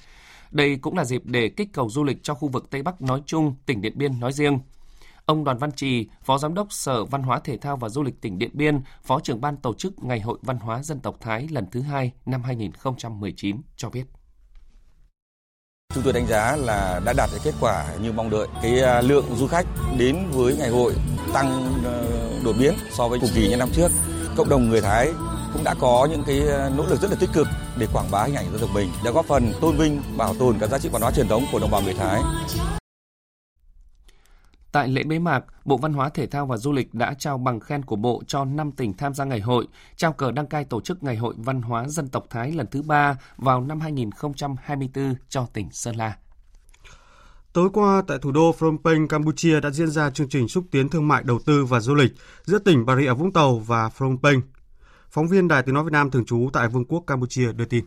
đây 0.50 0.76
cũng 0.76 0.96
là 0.96 1.04
dịp 1.04 1.22
để 1.24 1.48
kích 1.48 1.68
cầu 1.72 1.90
du 1.90 2.04
lịch 2.04 2.22
cho 2.22 2.34
khu 2.34 2.48
vực 2.48 2.70
Tây 2.70 2.82
Bắc 2.82 3.02
nói 3.02 3.22
chung, 3.26 3.54
tỉnh 3.66 3.80
Điện 3.80 3.92
Biên 3.96 4.20
nói 4.20 4.32
riêng. 4.32 4.58
Ông 5.24 5.44
Đoàn 5.44 5.58
Văn 5.58 5.72
Trì, 5.72 6.08
Phó 6.22 6.38
Giám 6.38 6.54
đốc 6.54 6.72
Sở 6.72 7.04
Văn 7.04 7.22
hóa 7.22 7.40
Thể 7.44 7.56
thao 7.56 7.76
và 7.76 7.88
Du 7.88 8.02
lịch 8.02 8.20
tỉnh 8.20 8.38
Điện 8.38 8.50
Biên, 8.52 8.80
Phó 9.02 9.20
trưởng 9.20 9.40
ban 9.40 9.56
tổ 9.56 9.74
chức 9.74 10.04
Ngày 10.04 10.20
hội 10.20 10.38
Văn 10.42 10.58
hóa 10.58 10.82
Dân 10.82 11.00
tộc 11.00 11.16
Thái 11.20 11.48
lần 11.50 11.66
thứ 11.70 11.80
hai 11.80 12.12
năm 12.26 12.42
2019 12.42 13.56
cho 13.76 13.90
biết. 13.90 14.04
Chúng 15.94 16.04
tôi 16.04 16.12
đánh 16.12 16.26
giá 16.26 16.56
là 16.56 17.00
đã 17.04 17.12
đạt 17.16 17.30
được 17.32 17.38
kết 17.44 17.54
quả 17.60 17.86
như 18.02 18.12
mong 18.12 18.30
đợi. 18.30 18.46
Cái 18.62 18.80
à, 18.80 19.00
lượng 19.00 19.24
du 19.36 19.46
khách 19.46 19.66
đến 19.98 20.16
với 20.30 20.56
ngày 20.56 20.68
hội 20.68 20.94
tăng 21.32 21.72
ờ, 21.84 22.06
đột 22.44 22.56
biến 22.58 22.74
so 22.90 23.08
với 23.08 23.18
cùng 23.20 23.30
kỳ 23.34 23.48
như 23.48 23.56
năm 23.56 23.68
trước. 23.72 23.88
Cộng 24.36 24.48
đồng 24.48 24.68
người 24.68 24.80
Thái 24.80 25.12
cũng 25.58 25.64
đã 25.64 25.74
có 25.80 26.08
những 26.10 26.22
cái 26.26 26.40
ờ, 26.40 26.70
nỗ 26.76 26.86
lực 26.86 27.00
rất 27.00 27.10
là 27.10 27.16
tích 27.20 27.30
cực 27.32 27.46
để 27.78 27.86
quảng 27.92 28.10
bá 28.10 28.24
hình 28.24 28.34
ảnh 28.34 28.50
dân 28.50 28.60
tộc 28.60 28.70
mình, 28.74 28.88
để 29.04 29.10
góp 29.10 29.26
phần 29.26 29.52
tôn 29.60 29.76
vinh, 29.76 30.02
bảo 30.16 30.34
tồn 30.34 30.56
các 30.60 30.70
giá 30.70 30.78
trị 30.78 30.88
văn 30.92 31.02
hóa 31.02 31.10
truyền 31.10 31.28
thống 31.28 31.44
của 31.52 31.58
đồng 31.58 31.70
bào 31.70 31.82
người 31.82 31.94
Thái. 31.94 32.22
Tại 34.72 34.88
lễ 34.88 35.02
bế 35.02 35.18
mạc, 35.18 35.44
Bộ 35.64 35.76
Văn 35.76 35.92
hóa 35.92 36.08
Thể 36.08 36.26
thao 36.26 36.46
và 36.46 36.56
Du 36.56 36.72
lịch 36.72 36.94
đã 36.94 37.14
trao 37.18 37.38
bằng 37.38 37.60
khen 37.60 37.82
của 37.82 37.96
Bộ 37.96 38.22
cho 38.26 38.44
5 38.44 38.72
tỉnh 38.72 38.92
tham 38.96 39.14
gia 39.14 39.24
ngày 39.24 39.40
hội, 39.40 39.66
trao 39.96 40.12
cờ 40.12 40.32
đăng 40.32 40.46
cai 40.46 40.64
tổ 40.64 40.80
chức 40.80 41.02
Ngày 41.02 41.16
hội 41.16 41.34
Văn 41.36 41.62
hóa 41.62 41.88
Dân 41.88 42.08
tộc 42.08 42.26
Thái 42.30 42.52
lần 42.52 42.66
thứ 42.70 42.82
3 42.82 43.16
vào 43.36 43.60
năm 43.60 43.80
2024 43.80 45.14
cho 45.28 45.46
tỉnh 45.52 45.68
Sơn 45.72 45.96
La. 45.96 46.16
Tối 47.52 47.68
qua 47.72 48.02
tại 48.06 48.18
thủ 48.22 48.32
đô 48.32 48.52
Phnom 48.52 48.78
Penh, 48.84 49.08
Campuchia 49.08 49.60
đã 49.60 49.70
diễn 49.70 49.90
ra 49.90 50.10
chương 50.10 50.28
trình 50.28 50.48
xúc 50.48 50.64
tiến 50.70 50.88
thương 50.88 51.08
mại 51.08 51.22
đầu 51.22 51.38
tư 51.46 51.64
và 51.64 51.80
du 51.80 51.94
lịch 51.94 52.12
giữa 52.44 52.58
tỉnh 52.58 52.86
Bà 52.86 52.96
Rịa 52.96 53.12
Vũng 53.12 53.32
Tàu 53.32 53.58
và 53.58 53.88
Phnom 53.88 54.18
Penh. 54.22 54.40
Phóng 55.10 55.28
viên 55.28 55.48
Đài 55.48 55.62
Tiếng 55.62 55.74
Nói 55.74 55.84
Việt 55.84 55.92
Nam 55.92 56.10
thường 56.10 56.24
trú 56.24 56.50
tại 56.52 56.68
Vương 56.68 56.84
quốc 56.84 57.04
Campuchia 57.06 57.52
đưa 57.52 57.64
tin. 57.64 57.84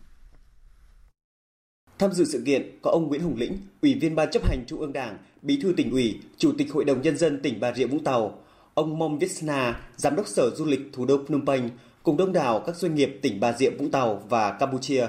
Tham 2.00 2.12
dự 2.12 2.25
sự 2.25 2.44
kiện 2.45 2.79
có 2.81 2.91
ông 2.91 3.07
Nguyễn 3.07 3.21
Hùng 3.21 3.35
Lĩnh, 3.38 3.57
Ủy 3.81 3.94
viên 3.94 4.15
Ban 4.15 4.31
chấp 4.31 4.45
hành 4.45 4.63
Trung 4.68 4.79
ương 4.79 4.94
Đảng, 4.94 5.18
Bí 5.41 5.59
thư 5.62 5.73
tỉnh 5.77 5.91
ủy, 5.91 6.19
Chủ 6.38 6.51
tịch 6.57 6.73
Hội 6.73 6.85
đồng 6.85 7.01
Nhân 7.01 7.18
dân 7.18 7.39
tỉnh 7.41 7.59
Bà 7.59 7.73
Rịa 7.73 7.88
Vũng 7.88 8.03
Tàu, 8.03 8.39
ông 8.73 9.00
Mom 9.00 9.19
Visna, 9.19 9.81
Giám 9.95 10.15
đốc 10.15 10.27
Sở 10.27 10.50
Du 10.56 10.65
lịch 10.65 10.79
thủ 10.94 11.06
đô 11.06 11.18
Phnom 11.27 11.45
Penh, 11.45 11.69
cùng 12.03 12.18
đông 12.18 12.33
đảo 12.33 12.63
các 12.65 12.75
doanh 12.75 12.95
nghiệp 12.95 13.19
tỉnh 13.21 13.39
Bà 13.39 13.53
Rịa 13.53 13.69
Vũng 13.69 13.91
Tàu 13.91 14.23
và 14.29 14.51
Campuchia. 14.51 15.07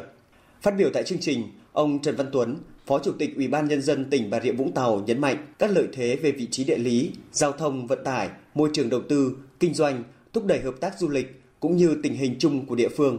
Phát 0.62 0.74
biểu 0.78 0.90
tại 0.94 1.02
chương 1.04 1.20
trình, 1.20 1.48
ông 1.72 2.02
Trần 2.02 2.16
Văn 2.16 2.26
Tuấn, 2.32 2.56
Phó 2.86 2.98
Chủ 2.98 3.12
tịch 3.18 3.36
Ủy 3.36 3.48
ban 3.48 3.68
Nhân 3.68 3.82
dân 3.82 4.10
tỉnh 4.10 4.30
Bà 4.30 4.40
Rịa 4.40 4.52
Vũng 4.52 4.72
Tàu 4.72 5.00
nhấn 5.06 5.20
mạnh 5.20 5.46
các 5.58 5.70
lợi 5.70 5.88
thế 5.92 6.16
về 6.16 6.32
vị 6.32 6.48
trí 6.50 6.64
địa 6.64 6.78
lý, 6.78 7.12
giao 7.32 7.52
thông, 7.52 7.86
vận 7.86 8.04
tải, 8.04 8.30
môi 8.54 8.70
trường 8.72 8.88
đầu 8.88 9.02
tư, 9.08 9.36
kinh 9.60 9.74
doanh, 9.74 10.02
thúc 10.32 10.46
đẩy 10.46 10.60
hợp 10.60 10.74
tác 10.80 10.98
du 10.98 11.08
lịch, 11.08 11.41
cũng 11.62 11.76
như 11.76 11.96
tình 12.02 12.14
hình 12.14 12.36
chung 12.38 12.66
của 12.66 12.74
địa 12.74 12.88
phương. 12.88 13.18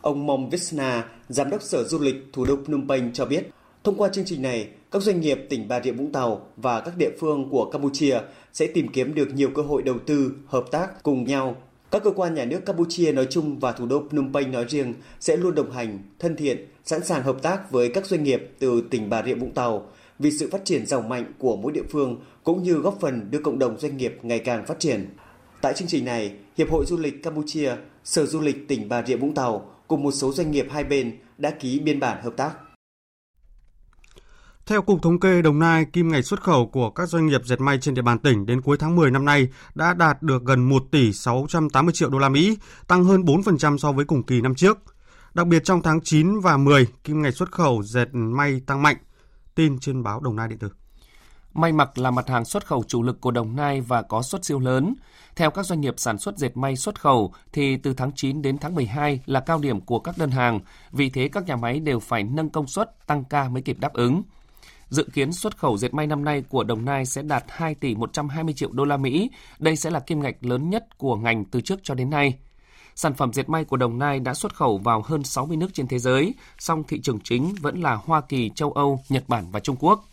Ông 0.00 0.26
Mong 0.26 0.50
Visna, 0.50 1.08
Giám 1.28 1.50
đốc 1.50 1.62
Sở 1.62 1.84
Du 1.84 1.98
lịch 1.98 2.16
thủ 2.32 2.44
đô 2.44 2.56
Phnom 2.64 2.88
Penh 2.88 3.12
cho 3.12 3.26
biết, 3.26 3.50
thông 3.84 3.96
qua 3.96 4.08
chương 4.08 4.24
trình 4.24 4.42
này, 4.42 4.68
các 4.90 5.02
doanh 5.02 5.20
nghiệp 5.20 5.46
tỉnh 5.48 5.68
Bà 5.68 5.80
Rịa 5.80 5.92
Vũng 5.92 6.12
Tàu 6.12 6.46
và 6.56 6.80
các 6.80 6.96
địa 6.96 7.10
phương 7.20 7.50
của 7.50 7.70
Campuchia 7.70 8.18
sẽ 8.52 8.66
tìm 8.66 8.88
kiếm 8.88 9.14
được 9.14 9.34
nhiều 9.34 9.50
cơ 9.54 9.62
hội 9.62 9.82
đầu 9.82 9.98
tư, 10.06 10.32
hợp 10.46 10.64
tác 10.70 11.02
cùng 11.02 11.24
nhau. 11.24 11.56
Các 11.90 12.02
cơ 12.04 12.10
quan 12.10 12.34
nhà 12.34 12.44
nước 12.44 12.60
Campuchia 12.66 13.12
nói 13.12 13.26
chung 13.30 13.58
và 13.58 13.72
thủ 13.72 13.86
đô 13.86 14.02
Phnom 14.10 14.32
Penh 14.32 14.52
nói 14.52 14.64
riêng 14.68 14.94
sẽ 15.20 15.36
luôn 15.36 15.54
đồng 15.54 15.70
hành, 15.70 15.98
thân 16.18 16.36
thiện, 16.36 16.66
sẵn 16.84 17.04
sàng 17.04 17.22
hợp 17.22 17.42
tác 17.42 17.70
với 17.70 17.88
các 17.88 18.06
doanh 18.06 18.22
nghiệp 18.24 18.50
từ 18.58 18.82
tỉnh 18.90 19.10
Bà 19.10 19.22
Rịa 19.22 19.34
Vũng 19.34 19.52
Tàu 19.52 19.86
vì 20.18 20.30
sự 20.30 20.48
phát 20.52 20.64
triển 20.64 20.86
giàu 20.86 21.02
mạnh 21.02 21.32
của 21.38 21.56
mỗi 21.56 21.72
địa 21.72 21.84
phương 21.90 22.20
cũng 22.44 22.62
như 22.62 22.74
góp 22.74 23.00
phần 23.00 23.30
đưa 23.30 23.38
cộng 23.38 23.58
đồng 23.58 23.78
doanh 23.78 23.96
nghiệp 23.96 24.18
ngày 24.22 24.38
càng 24.38 24.66
phát 24.66 24.78
triển. 24.78 25.06
Tại 25.60 25.74
chương 25.74 25.88
trình 25.88 26.04
này, 26.04 26.34
Hiệp 26.58 26.70
hội 26.70 26.84
Du 26.86 26.96
lịch 26.96 27.22
Campuchia, 27.22 27.76
Sở 28.04 28.26
Du 28.26 28.40
lịch 28.40 28.68
tỉnh 28.68 28.88
Bà 28.88 29.02
Rịa 29.02 29.16
Vũng 29.16 29.34
Tàu 29.34 29.70
cùng 29.88 30.02
một 30.02 30.12
số 30.12 30.32
doanh 30.32 30.50
nghiệp 30.50 30.66
hai 30.70 30.84
bên 30.84 31.18
đã 31.38 31.50
ký 31.50 31.80
biên 31.80 32.00
bản 32.00 32.22
hợp 32.22 32.32
tác. 32.36 32.50
Theo 34.66 34.82
Cục 34.82 35.02
Thống 35.02 35.20
kê 35.20 35.42
Đồng 35.42 35.58
Nai, 35.58 35.84
kim 35.84 36.08
ngạch 36.08 36.24
xuất 36.24 36.42
khẩu 36.42 36.66
của 36.66 36.90
các 36.90 37.08
doanh 37.08 37.26
nghiệp 37.26 37.40
dệt 37.44 37.60
may 37.60 37.78
trên 37.78 37.94
địa 37.94 38.02
bàn 38.02 38.18
tỉnh 38.18 38.46
đến 38.46 38.60
cuối 38.60 38.76
tháng 38.80 38.96
10 38.96 39.10
năm 39.10 39.24
nay 39.24 39.48
đã 39.74 39.94
đạt 39.94 40.22
được 40.22 40.44
gần 40.44 40.68
1 40.68 40.82
tỷ 40.90 41.12
680 41.12 41.92
triệu 41.94 42.10
đô 42.10 42.18
la 42.18 42.28
Mỹ, 42.28 42.56
tăng 42.88 43.04
hơn 43.04 43.22
4% 43.22 43.78
so 43.78 43.92
với 43.92 44.04
cùng 44.04 44.22
kỳ 44.22 44.40
năm 44.40 44.54
trước. 44.54 44.78
Đặc 45.34 45.46
biệt 45.46 45.64
trong 45.64 45.82
tháng 45.82 46.00
9 46.00 46.40
và 46.40 46.56
10, 46.56 46.86
kim 47.04 47.22
ngạch 47.22 47.34
xuất 47.34 47.52
khẩu 47.52 47.82
dệt 47.82 48.08
may 48.12 48.60
tăng 48.66 48.82
mạnh. 48.82 48.96
Tin 49.54 49.78
trên 49.78 50.02
báo 50.02 50.20
Đồng 50.20 50.36
Nai 50.36 50.48
điện 50.48 50.58
tử. 50.58 50.68
May 51.54 51.72
mặc 51.72 51.98
là 51.98 52.10
mặt 52.10 52.28
hàng 52.28 52.44
xuất 52.44 52.66
khẩu 52.66 52.84
chủ 52.88 53.02
lực 53.02 53.20
của 53.20 53.30
Đồng 53.30 53.56
Nai 53.56 53.80
và 53.80 54.02
có 54.02 54.22
xuất 54.22 54.44
siêu 54.44 54.60
lớn. 54.60 54.94
Theo 55.40 55.50
các 55.50 55.66
doanh 55.66 55.80
nghiệp 55.80 55.94
sản 55.96 56.18
xuất 56.18 56.38
dệt 56.38 56.56
may 56.56 56.76
xuất 56.76 57.00
khẩu 57.00 57.32
thì 57.52 57.76
từ 57.76 57.94
tháng 57.94 58.12
9 58.14 58.42
đến 58.42 58.58
tháng 58.58 58.74
12 58.74 59.20
là 59.26 59.40
cao 59.40 59.58
điểm 59.58 59.80
của 59.80 59.98
các 59.98 60.18
đơn 60.18 60.30
hàng, 60.30 60.60
vì 60.92 61.10
thế 61.10 61.28
các 61.32 61.46
nhà 61.46 61.56
máy 61.56 61.80
đều 61.80 62.00
phải 62.00 62.22
nâng 62.22 62.50
công 62.50 62.66
suất, 62.66 63.06
tăng 63.06 63.24
ca 63.24 63.48
mới 63.48 63.62
kịp 63.62 63.76
đáp 63.80 63.92
ứng. 63.92 64.22
Dự 64.88 65.08
kiến 65.12 65.32
xuất 65.32 65.56
khẩu 65.58 65.76
dệt 65.76 65.94
may 65.94 66.06
năm 66.06 66.24
nay 66.24 66.42
của 66.48 66.64
Đồng 66.64 66.84
Nai 66.84 67.06
sẽ 67.06 67.22
đạt 67.22 67.44
2 67.48 67.74
tỷ 67.74 67.94
120 67.94 68.54
triệu 68.54 68.72
đô 68.72 68.84
la 68.84 68.96
Mỹ. 68.96 69.30
Đây 69.58 69.76
sẽ 69.76 69.90
là 69.90 70.00
kim 70.00 70.22
ngạch 70.22 70.36
lớn 70.40 70.70
nhất 70.70 70.98
của 70.98 71.16
ngành 71.16 71.44
từ 71.44 71.60
trước 71.60 71.80
cho 71.82 71.94
đến 71.94 72.10
nay. 72.10 72.38
Sản 72.94 73.14
phẩm 73.14 73.32
dệt 73.32 73.48
may 73.48 73.64
của 73.64 73.76
Đồng 73.76 73.98
Nai 73.98 74.20
đã 74.20 74.34
xuất 74.34 74.54
khẩu 74.54 74.78
vào 74.78 75.02
hơn 75.04 75.24
60 75.24 75.56
nước 75.56 75.74
trên 75.74 75.88
thế 75.88 75.98
giới, 75.98 76.34
song 76.58 76.84
thị 76.88 77.00
trường 77.00 77.20
chính 77.24 77.54
vẫn 77.60 77.80
là 77.80 77.94
Hoa 77.94 78.20
Kỳ, 78.20 78.50
châu 78.54 78.72
Âu, 78.72 79.00
Nhật 79.08 79.24
Bản 79.28 79.44
và 79.50 79.60
Trung 79.60 79.76
Quốc. 79.80 80.09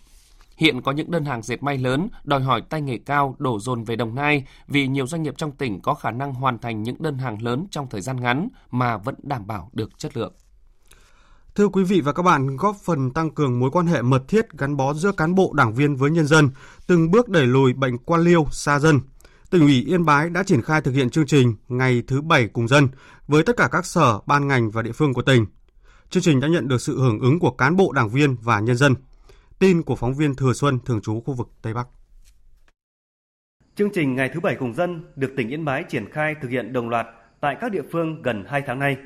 Hiện 0.58 0.82
có 0.82 0.92
những 0.92 1.12
đơn 1.12 1.26
hàng 1.26 1.42
dệt 1.42 1.64
may 1.64 1.78
lớn 1.78 2.10
đòi 2.24 2.42
hỏi 2.42 2.62
tay 2.70 2.82
nghề 2.82 2.98
cao 2.98 3.36
đổ 3.40 3.60
dồn 3.60 3.84
về 3.84 3.96
Đồng 3.96 4.16
Nai 4.16 4.48
vì 4.68 4.88
nhiều 4.88 5.08
doanh 5.08 5.24
nghiệp 5.24 5.34
trong 5.38 5.52
tỉnh 5.52 5.82
có 5.82 5.94
khả 5.94 6.12
năng 6.12 6.34
hoàn 6.34 6.60
thành 6.60 6.84
những 6.84 6.96
đơn 7.00 7.18
hàng 7.18 7.42
lớn 7.42 7.68
trong 7.72 7.88
thời 7.90 8.02
gian 8.02 8.22
ngắn 8.22 8.50
mà 8.72 8.98
vẫn 8.98 9.16
đảm 9.24 9.48
bảo 9.48 9.70
được 9.74 10.00
chất 10.00 10.18
lượng. 10.18 10.34
Thưa 11.56 11.68
quý 11.68 11.84
vị 11.84 12.02
và 12.02 12.14
các 12.14 12.24
bạn, 12.24 12.58
góp 12.58 12.76
phần 12.86 13.12
tăng 13.12 13.30
cường 13.30 13.60
mối 13.60 13.72
quan 13.72 13.88
hệ 13.88 14.02
mật 14.02 14.28
thiết 14.28 14.46
gắn 14.58 14.78
bó 14.78 14.94
giữa 14.94 15.12
cán 15.12 15.36
bộ 15.36 15.54
đảng 15.54 15.74
viên 15.74 15.96
với 15.96 16.12
nhân 16.12 16.28
dân, 16.28 16.50
từng 16.88 17.12
bước 17.12 17.30
đẩy 17.30 17.46
lùi 17.46 17.74
bệnh 17.74 17.98
quan 17.98 18.22
liêu 18.22 18.46
xa 18.52 18.80
dân. 18.80 19.00
Tỉnh 19.50 19.62
ủy 19.62 19.84
Yên 19.88 20.06
Bái 20.06 20.30
đã 20.30 20.44
triển 20.44 20.62
khai 20.62 20.82
thực 20.82 20.92
hiện 20.92 21.10
chương 21.10 21.26
trình 21.26 21.56
Ngày 21.68 22.04
thứ 22.08 22.22
Bảy 22.22 22.48
cùng 22.48 22.68
dân 22.68 22.88
với 23.28 23.44
tất 23.44 23.58
cả 23.58 23.70
các 23.72 23.86
sở, 23.86 24.20
ban 24.26 24.48
ngành 24.48 24.72
và 24.72 24.82
địa 24.82 24.92
phương 24.92 25.14
của 25.14 25.22
tỉnh. 25.22 25.46
Chương 26.10 26.24
trình 26.24 26.40
đã 26.40 26.48
nhận 26.48 26.68
được 26.68 26.82
sự 26.82 27.00
hưởng 27.00 27.20
ứng 27.20 27.40
của 27.40 27.52
cán 27.52 27.76
bộ 27.76 27.92
đảng 27.92 28.10
viên 28.10 28.36
và 28.42 28.60
nhân 28.60 28.76
dân. 28.76 28.96
Tin 29.60 29.84
của 29.84 29.96
phóng 29.96 30.14
viên 30.14 30.36
Thừa 30.36 30.54
Xuân 30.54 30.80
thường 30.86 31.02
trú 31.02 31.22
khu 31.22 31.34
vực 31.34 31.50
Tây 31.62 31.74
Bắc. 31.74 31.88
Chương 33.76 33.90
trình 33.94 34.16
Ngày 34.16 34.30
thứ 34.34 34.40
Bảy 34.40 34.56
cùng 34.56 34.74
dân 34.74 35.04
được 35.16 35.34
tỉnh 35.38 35.50
Yên 35.50 35.66
Bái 35.66 35.84
triển 35.84 36.10
khai 36.12 36.36
thực 36.42 36.52
hiện 36.52 36.74
đồng 36.74 36.90
loạt 36.90 37.08
tại 37.40 37.58
các 37.62 37.72
địa 37.72 37.82
phương 37.92 38.22
gần 38.22 38.44
2 38.48 38.62
tháng 38.62 38.80
nay. 38.80 38.98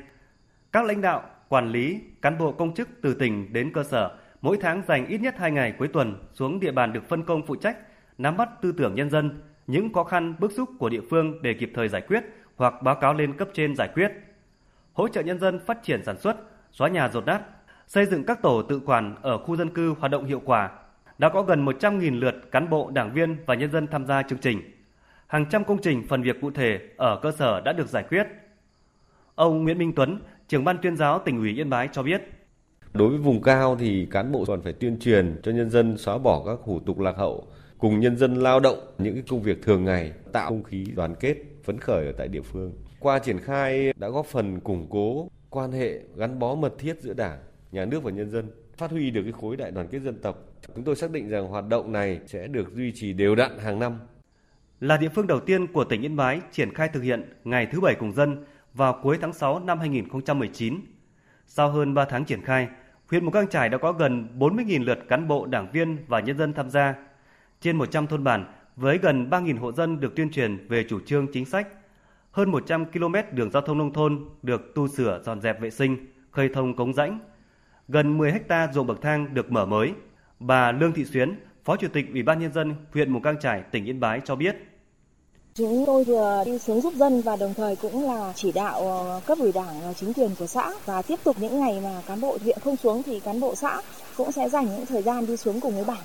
Các 0.72 0.84
lãnh 0.84 1.00
đạo, 1.00 1.22
quản 1.48 1.68
lý, 1.68 2.00
cán 2.22 2.38
bộ 2.38 2.52
công 2.52 2.74
chức 2.74 2.88
từ 3.02 3.14
tỉnh 3.14 3.52
đến 3.52 3.72
cơ 3.72 3.84
sở 3.84 4.18
mỗi 4.40 4.58
tháng 4.60 4.82
dành 4.88 5.06
ít 5.06 5.20
nhất 5.20 5.34
2 5.38 5.50
ngày 5.50 5.74
cuối 5.78 5.88
tuần 5.88 6.28
xuống 6.32 6.60
địa 6.60 6.72
bàn 6.72 6.92
được 6.92 7.08
phân 7.08 7.24
công 7.24 7.46
phụ 7.46 7.56
trách, 7.56 7.78
nắm 8.18 8.36
bắt 8.36 8.48
tư 8.62 8.72
tưởng 8.72 8.94
nhân 8.94 9.10
dân, 9.10 9.42
những 9.66 9.92
khó 9.92 10.04
khăn 10.04 10.34
bức 10.38 10.52
xúc 10.52 10.68
của 10.78 10.88
địa 10.88 11.02
phương 11.10 11.42
để 11.42 11.54
kịp 11.54 11.72
thời 11.74 11.88
giải 11.88 12.02
quyết 12.08 12.24
hoặc 12.56 12.82
báo 12.82 12.94
cáo 12.94 13.14
lên 13.14 13.36
cấp 13.36 13.48
trên 13.54 13.76
giải 13.76 13.88
quyết. 13.94 14.12
Hỗ 14.92 15.08
trợ 15.08 15.22
nhân 15.22 15.40
dân 15.40 15.60
phát 15.66 15.82
triển 15.82 16.04
sản 16.04 16.20
xuất, 16.20 16.36
xóa 16.72 16.88
nhà 16.88 17.08
rột 17.08 17.26
nát, 17.26 17.42
xây 17.94 18.06
dựng 18.06 18.24
các 18.24 18.42
tổ 18.42 18.62
tự 18.62 18.80
quản 18.86 19.16
ở 19.22 19.38
khu 19.38 19.56
dân 19.56 19.70
cư 19.70 19.94
hoạt 19.98 20.12
động 20.12 20.24
hiệu 20.24 20.42
quả. 20.44 20.70
Đã 21.18 21.28
có 21.28 21.42
gần 21.42 21.64
100.000 21.66 22.20
lượt 22.20 22.34
cán 22.50 22.70
bộ, 22.70 22.90
đảng 22.90 23.14
viên 23.14 23.36
và 23.46 23.54
nhân 23.54 23.72
dân 23.72 23.86
tham 23.86 24.06
gia 24.06 24.22
chương 24.22 24.38
trình. 24.38 24.60
Hàng 25.26 25.46
trăm 25.50 25.64
công 25.64 25.78
trình 25.82 26.02
phần 26.08 26.22
việc 26.22 26.40
cụ 26.40 26.50
thể 26.50 26.80
ở 26.96 27.18
cơ 27.22 27.32
sở 27.32 27.60
đã 27.60 27.72
được 27.72 27.88
giải 27.88 28.04
quyết. 28.08 28.26
Ông 29.34 29.64
Nguyễn 29.64 29.78
Minh 29.78 29.92
Tuấn, 29.96 30.20
trưởng 30.48 30.64
ban 30.64 30.78
tuyên 30.82 30.96
giáo 30.96 31.18
tỉnh 31.18 31.38
ủy 31.38 31.54
Yên 31.60 31.70
Bái 31.70 31.88
cho 31.92 32.02
biết. 32.02 32.22
Đối 32.94 33.08
với 33.08 33.18
vùng 33.18 33.42
cao 33.42 33.76
thì 33.76 34.06
cán 34.10 34.32
bộ 34.32 34.44
còn 34.46 34.62
phải 34.62 34.72
tuyên 34.72 34.98
truyền 34.98 35.40
cho 35.42 35.52
nhân 35.52 35.70
dân 35.70 35.98
xóa 35.98 36.18
bỏ 36.18 36.42
các 36.46 36.58
hủ 36.62 36.80
tục 36.80 36.98
lạc 36.98 37.16
hậu, 37.16 37.46
cùng 37.78 38.00
nhân 38.00 38.16
dân 38.16 38.34
lao 38.34 38.60
động 38.60 38.78
những 38.98 39.14
cái 39.14 39.22
công 39.28 39.42
việc 39.42 39.62
thường 39.62 39.84
ngày, 39.84 40.12
tạo 40.32 40.48
không 40.48 40.62
khí 40.62 40.86
đoàn 40.94 41.14
kết, 41.20 41.36
phấn 41.64 41.78
khởi 41.78 42.06
ở 42.06 42.12
tại 42.12 42.28
địa 42.28 42.42
phương. 42.42 42.72
Qua 43.00 43.18
triển 43.18 43.38
khai 43.38 43.92
đã 43.96 44.08
góp 44.08 44.26
phần 44.26 44.60
củng 44.60 44.86
cố 44.90 45.28
quan 45.50 45.72
hệ 45.72 46.00
gắn 46.16 46.38
bó 46.38 46.54
mật 46.54 46.78
thiết 46.78 47.00
giữa 47.00 47.14
Đảng, 47.14 47.38
nhà 47.72 47.84
nước 47.84 48.02
và 48.02 48.10
nhân 48.10 48.30
dân, 48.30 48.50
phát 48.76 48.90
huy 48.90 49.10
được 49.10 49.22
cái 49.22 49.32
khối 49.32 49.56
đại 49.56 49.70
đoàn 49.70 49.88
kết 49.90 49.98
dân 49.98 50.18
tộc. 50.22 50.38
Chúng 50.74 50.84
tôi 50.84 50.96
xác 50.96 51.10
định 51.10 51.28
rằng 51.28 51.48
hoạt 51.48 51.68
động 51.68 51.92
này 51.92 52.20
sẽ 52.26 52.46
được 52.46 52.72
duy 52.74 52.92
trì 52.94 53.12
đều 53.12 53.34
đặn 53.34 53.58
hàng 53.58 53.78
năm. 53.78 53.98
Là 54.80 54.96
địa 54.96 55.08
phương 55.08 55.26
đầu 55.26 55.40
tiên 55.40 55.66
của 55.66 55.84
tỉnh 55.84 56.02
Yên 56.02 56.16
Bái 56.16 56.40
triển 56.52 56.74
khai 56.74 56.88
thực 56.88 57.02
hiện 57.02 57.32
Ngày 57.44 57.66
thứ 57.66 57.80
Bảy 57.80 57.94
cùng 57.94 58.12
dân 58.12 58.44
vào 58.74 59.00
cuối 59.02 59.18
tháng 59.20 59.32
6 59.32 59.58
năm 59.58 59.78
2019. 59.78 60.80
Sau 61.46 61.70
hơn 61.70 61.94
3 61.94 62.04
tháng 62.04 62.24
triển 62.24 62.42
khai, 62.42 62.68
huyện 63.10 63.24
Mù 63.24 63.30
Căng 63.30 63.48
Trải 63.48 63.68
đã 63.68 63.78
có 63.78 63.92
gần 63.92 64.28
40.000 64.38 64.84
lượt 64.84 64.98
cán 65.08 65.28
bộ, 65.28 65.46
đảng 65.46 65.72
viên 65.72 65.96
và 66.06 66.20
nhân 66.20 66.38
dân 66.38 66.52
tham 66.52 66.70
gia. 66.70 66.94
Trên 67.60 67.76
100 67.76 68.06
thôn 68.06 68.24
bản 68.24 68.44
với 68.76 68.98
gần 68.98 69.30
3.000 69.30 69.58
hộ 69.58 69.72
dân 69.72 70.00
được 70.00 70.16
tuyên 70.16 70.30
truyền 70.30 70.68
về 70.68 70.84
chủ 70.88 71.00
trương 71.00 71.26
chính 71.32 71.44
sách. 71.44 71.68
Hơn 72.30 72.50
100 72.50 72.84
km 72.84 73.14
đường 73.32 73.50
giao 73.50 73.62
thông 73.62 73.78
nông 73.78 73.92
thôn 73.92 74.28
được 74.42 74.74
tu 74.74 74.88
sửa 74.88 75.22
dọn 75.24 75.40
dẹp 75.40 75.60
vệ 75.60 75.70
sinh, 75.70 75.96
khơi 76.30 76.48
thông 76.54 76.76
cống 76.76 76.94
rãnh. 76.94 77.18
Gần 77.92 78.18
10 78.18 78.32
hecta 78.32 78.68
ruộng 78.72 78.86
bậc 78.86 79.02
thang 79.02 79.34
được 79.34 79.52
mở 79.52 79.66
mới. 79.66 79.92
Bà 80.40 80.72
Lương 80.72 80.92
Thị 80.92 81.04
Xuyến, 81.04 81.34
Phó 81.64 81.76
Chủ 81.76 81.88
tịch 81.92 82.06
Ủy 82.12 82.22
ban 82.22 82.40
Nhân 82.40 82.52
dân 82.52 82.74
huyện 82.92 83.12
Mù 83.12 83.20
Căng 83.20 83.36
Trải, 83.40 83.62
tỉnh 83.70 83.84
Yên 83.84 84.00
Bái 84.00 84.20
cho 84.24 84.36
biết. 84.36 84.56
Chúng 85.54 85.84
tôi 85.86 86.04
vừa 86.04 86.42
đi 86.46 86.58
xuống 86.58 86.80
giúp 86.80 86.94
dân 86.94 87.22
và 87.24 87.36
đồng 87.36 87.54
thời 87.54 87.76
cũng 87.76 88.06
là 88.06 88.32
chỉ 88.36 88.52
đạo 88.52 88.80
ờ, 88.80 89.20
cấp 89.26 89.38
ủy 89.40 89.52
đảng 89.52 89.80
ờ, 89.80 89.92
chính 89.92 90.12
quyền 90.12 90.30
của 90.38 90.46
xã 90.46 90.70
và 90.86 91.02
tiếp 91.02 91.18
tục 91.24 91.36
những 91.40 91.60
ngày 91.60 91.80
mà 91.84 92.02
cán 92.06 92.20
bộ 92.20 92.38
huyện 92.42 92.58
không 92.64 92.76
xuống 92.76 93.02
thì 93.02 93.20
cán 93.20 93.40
bộ 93.40 93.54
xã 93.54 93.80
cũng 94.16 94.32
sẽ 94.32 94.48
dành 94.48 94.66
những 94.66 94.86
thời 94.86 95.02
gian 95.02 95.26
đi 95.26 95.36
xuống 95.36 95.60
cùng 95.60 95.74
với 95.74 95.84
bản. 95.84 96.02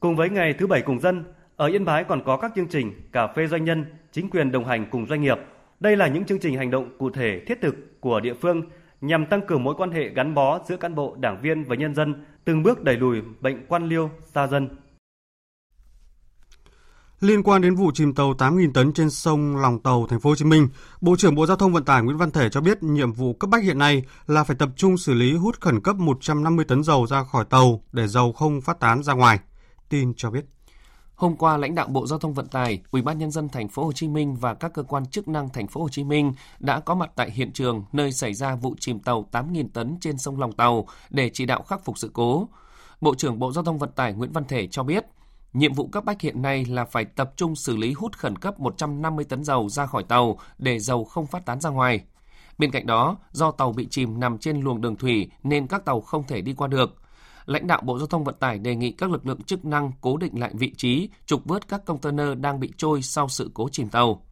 Cùng 0.00 0.16
với 0.16 0.30
ngày 0.30 0.54
thứ 0.58 0.66
bảy 0.66 0.82
cùng 0.82 1.00
dân, 1.00 1.24
ở 1.56 1.66
Yên 1.66 1.84
Bái 1.84 2.04
còn 2.04 2.22
có 2.24 2.36
các 2.36 2.52
chương 2.56 2.68
trình 2.68 2.92
cà 3.12 3.26
phê 3.26 3.46
doanh 3.46 3.64
nhân, 3.64 3.84
chính 4.12 4.30
quyền 4.30 4.52
đồng 4.52 4.64
hành 4.64 4.86
cùng 4.90 5.06
doanh 5.06 5.22
nghiệp. 5.22 5.38
Đây 5.80 5.96
là 5.96 6.06
những 6.06 6.24
chương 6.24 6.40
trình 6.40 6.56
hành 6.56 6.70
động 6.70 6.90
cụ 6.98 7.10
thể 7.10 7.40
thiết 7.46 7.60
thực 7.60 8.00
của 8.00 8.20
địa 8.20 8.34
phương 8.34 8.62
nhằm 9.00 9.26
tăng 9.26 9.46
cường 9.46 9.64
mối 9.64 9.74
quan 9.78 9.90
hệ 9.90 10.08
gắn 10.08 10.34
bó 10.34 10.60
giữa 10.68 10.76
cán 10.76 10.94
bộ, 10.94 11.16
đảng 11.18 11.40
viên 11.42 11.64
và 11.64 11.76
nhân 11.76 11.94
dân, 11.94 12.24
từng 12.44 12.62
bước 12.62 12.82
đẩy 12.82 12.96
lùi 12.96 13.22
bệnh 13.40 13.66
quan 13.68 13.88
liêu 13.88 14.10
xa 14.34 14.46
dân. 14.46 14.68
Liên 17.20 17.42
quan 17.42 17.62
đến 17.62 17.74
vụ 17.74 17.90
chìm 17.94 18.14
tàu 18.14 18.32
8.000 18.32 18.72
tấn 18.72 18.92
trên 18.92 19.10
sông 19.10 19.56
Lòng 19.56 19.82
Tàu, 19.82 20.06
Thành 20.06 20.20
phố 20.20 20.30
Hồ 20.30 20.36
Chí 20.36 20.44
Minh, 20.44 20.68
Bộ 21.00 21.16
trưởng 21.16 21.34
Bộ 21.34 21.46
Giao 21.46 21.56
thông 21.56 21.72
Vận 21.72 21.84
tải 21.84 22.02
Nguyễn 22.02 22.16
Văn 22.16 22.30
Thể 22.30 22.48
cho 22.48 22.60
biết 22.60 22.82
nhiệm 22.82 23.12
vụ 23.12 23.32
cấp 23.32 23.50
bách 23.50 23.64
hiện 23.64 23.78
nay 23.78 24.02
là 24.26 24.44
phải 24.44 24.56
tập 24.56 24.68
trung 24.76 24.98
xử 24.98 25.14
lý 25.14 25.34
hút 25.36 25.60
khẩn 25.60 25.80
cấp 25.80 25.96
150 25.96 26.64
tấn 26.64 26.82
dầu 26.82 27.06
ra 27.06 27.24
khỏi 27.24 27.44
tàu 27.50 27.84
để 27.92 28.06
dầu 28.06 28.32
không 28.32 28.60
phát 28.60 28.80
tán 28.80 29.02
ra 29.02 29.12
ngoài. 29.12 29.38
Tin 29.88 30.14
cho 30.16 30.30
biết. 30.30 30.44
Hôm 31.20 31.36
qua, 31.36 31.56
lãnh 31.56 31.74
đạo 31.74 31.88
Bộ 31.88 32.06
Giao 32.06 32.18
thông 32.18 32.34
Vận 32.34 32.46
tải, 32.46 32.82
Ủy 32.90 33.02
ban 33.02 33.18
nhân 33.18 33.30
dân 33.30 33.48
thành 33.48 33.68
phố 33.68 33.84
Hồ 33.84 33.92
Chí 33.92 34.08
Minh 34.08 34.36
và 34.36 34.54
các 34.54 34.72
cơ 34.74 34.82
quan 34.82 35.06
chức 35.06 35.28
năng 35.28 35.48
thành 35.48 35.66
phố 35.66 35.80
Hồ 35.82 35.88
Chí 35.88 36.04
Minh 36.04 36.32
đã 36.58 36.80
có 36.80 36.94
mặt 36.94 37.10
tại 37.16 37.30
hiện 37.30 37.52
trường 37.52 37.84
nơi 37.92 38.12
xảy 38.12 38.34
ra 38.34 38.54
vụ 38.54 38.74
chìm 38.80 38.98
tàu 38.98 39.28
8.000 39.32 39.68
tấn 39.72 39.96
trên 40.00 40.18
sông 40.18 40.40
Lòng 40.40 40.52
Tàu 40.52 40.86
để 41.10 41.30
chỉ 41.32 41.46
đạo 41.46 41.62
khắc 41.62 41.84
phục 41.84 41.98
sự 41.98 42.10
cố. 42.12 42.48
Bộ 43.00 43.14
trưởng 43.14 43.38
Bộ 43.38 43.52
Giao 43.52 43.64
thông 43.64 43.78
Vận 43.78 43.90
tải 43.92 44.12
Nguyễn 44.12 44.32
Văn 44.32 44.44
Thể 44.44 44.66
cho 44.66 44.82
biết, 44.82 45.04
Nhiệm 45.52 45.72
vụ 45.72 45.86
cấp 45.86 46.04
bách 46.04 46.20
hiện 46.20 46.42
nay 46.42 46.64
là 46.64 46.84
phải 46.84 47.04
tập 47.04 47.32
trung 47.36 47.56
xử 47.56 47.76
lý 47.76 47.92
hút 47.92 48.16
khẩn 48.16 48.36
cấp 48.36 48.60
150 48.60 49.24
tấn 49.24 49.44
dầu 49.44 49.68
ra 49.68 49.86
khỏi 49.86 50.04
tàu 50.04 50.38
để 50.58 50.78
dầu 50.78 51.04
không 51.04 51.26
phát 51.26 51.46
tán 51.46 51.60
ra 51.60 51.70
ngoài. 51.70 52.00
Bên 52.58 52.70
cạnh 52.70 52.86
đó, 52.86 53.16
do 53.32 53.50
tàu 53.50 53.72
bị 53.72 53.88
chìm 53.90 54.20
nằm 54.20 54.38
trên 54.38 54.60
luồng 54.60 54.80
đường 54.80 54.96
thủy 54.96 55.30
nên 55.42 55.66
các 55.66 55.84
tàu 55.84 56.00
không 56.00 56.24
thể 56.26 56.40
đi 56.40 56.52
qua 56.52 56.68
được. 56.68 56.96
Lãnh 57.50 57.66
đạo 57.66 57.80
Bộ 57.84 57.98
Giao 57.98 58.06
thông 58.06 58.24
Vận 58.24 58.34
tải 58.40 58.58
đề 58.58 58.76
nghị 58.76 58.90
các 58.90 59.10
lực 59.10 59.26
lượng 59.26 59.42
chức 59.42 59.64
năng 59.64 59.92
cố 60.00 60.16
định 60.16 60.40
lại 60.40 60.50
vị 60.54 60.72
trí, 60.76 61.08
trục 61.26 61.44
vớt 61.44 61.68
các 61.68 61.84
container 61.84 62.28
đang 62.40 62.60
bị 62.60 62.72
trôi 62.76 63.02
sau 63.02 63.28
sự 63.28 63.50
cố 63.54 63.68
chìm 63.72 63.88
tàu. 63.88 64.22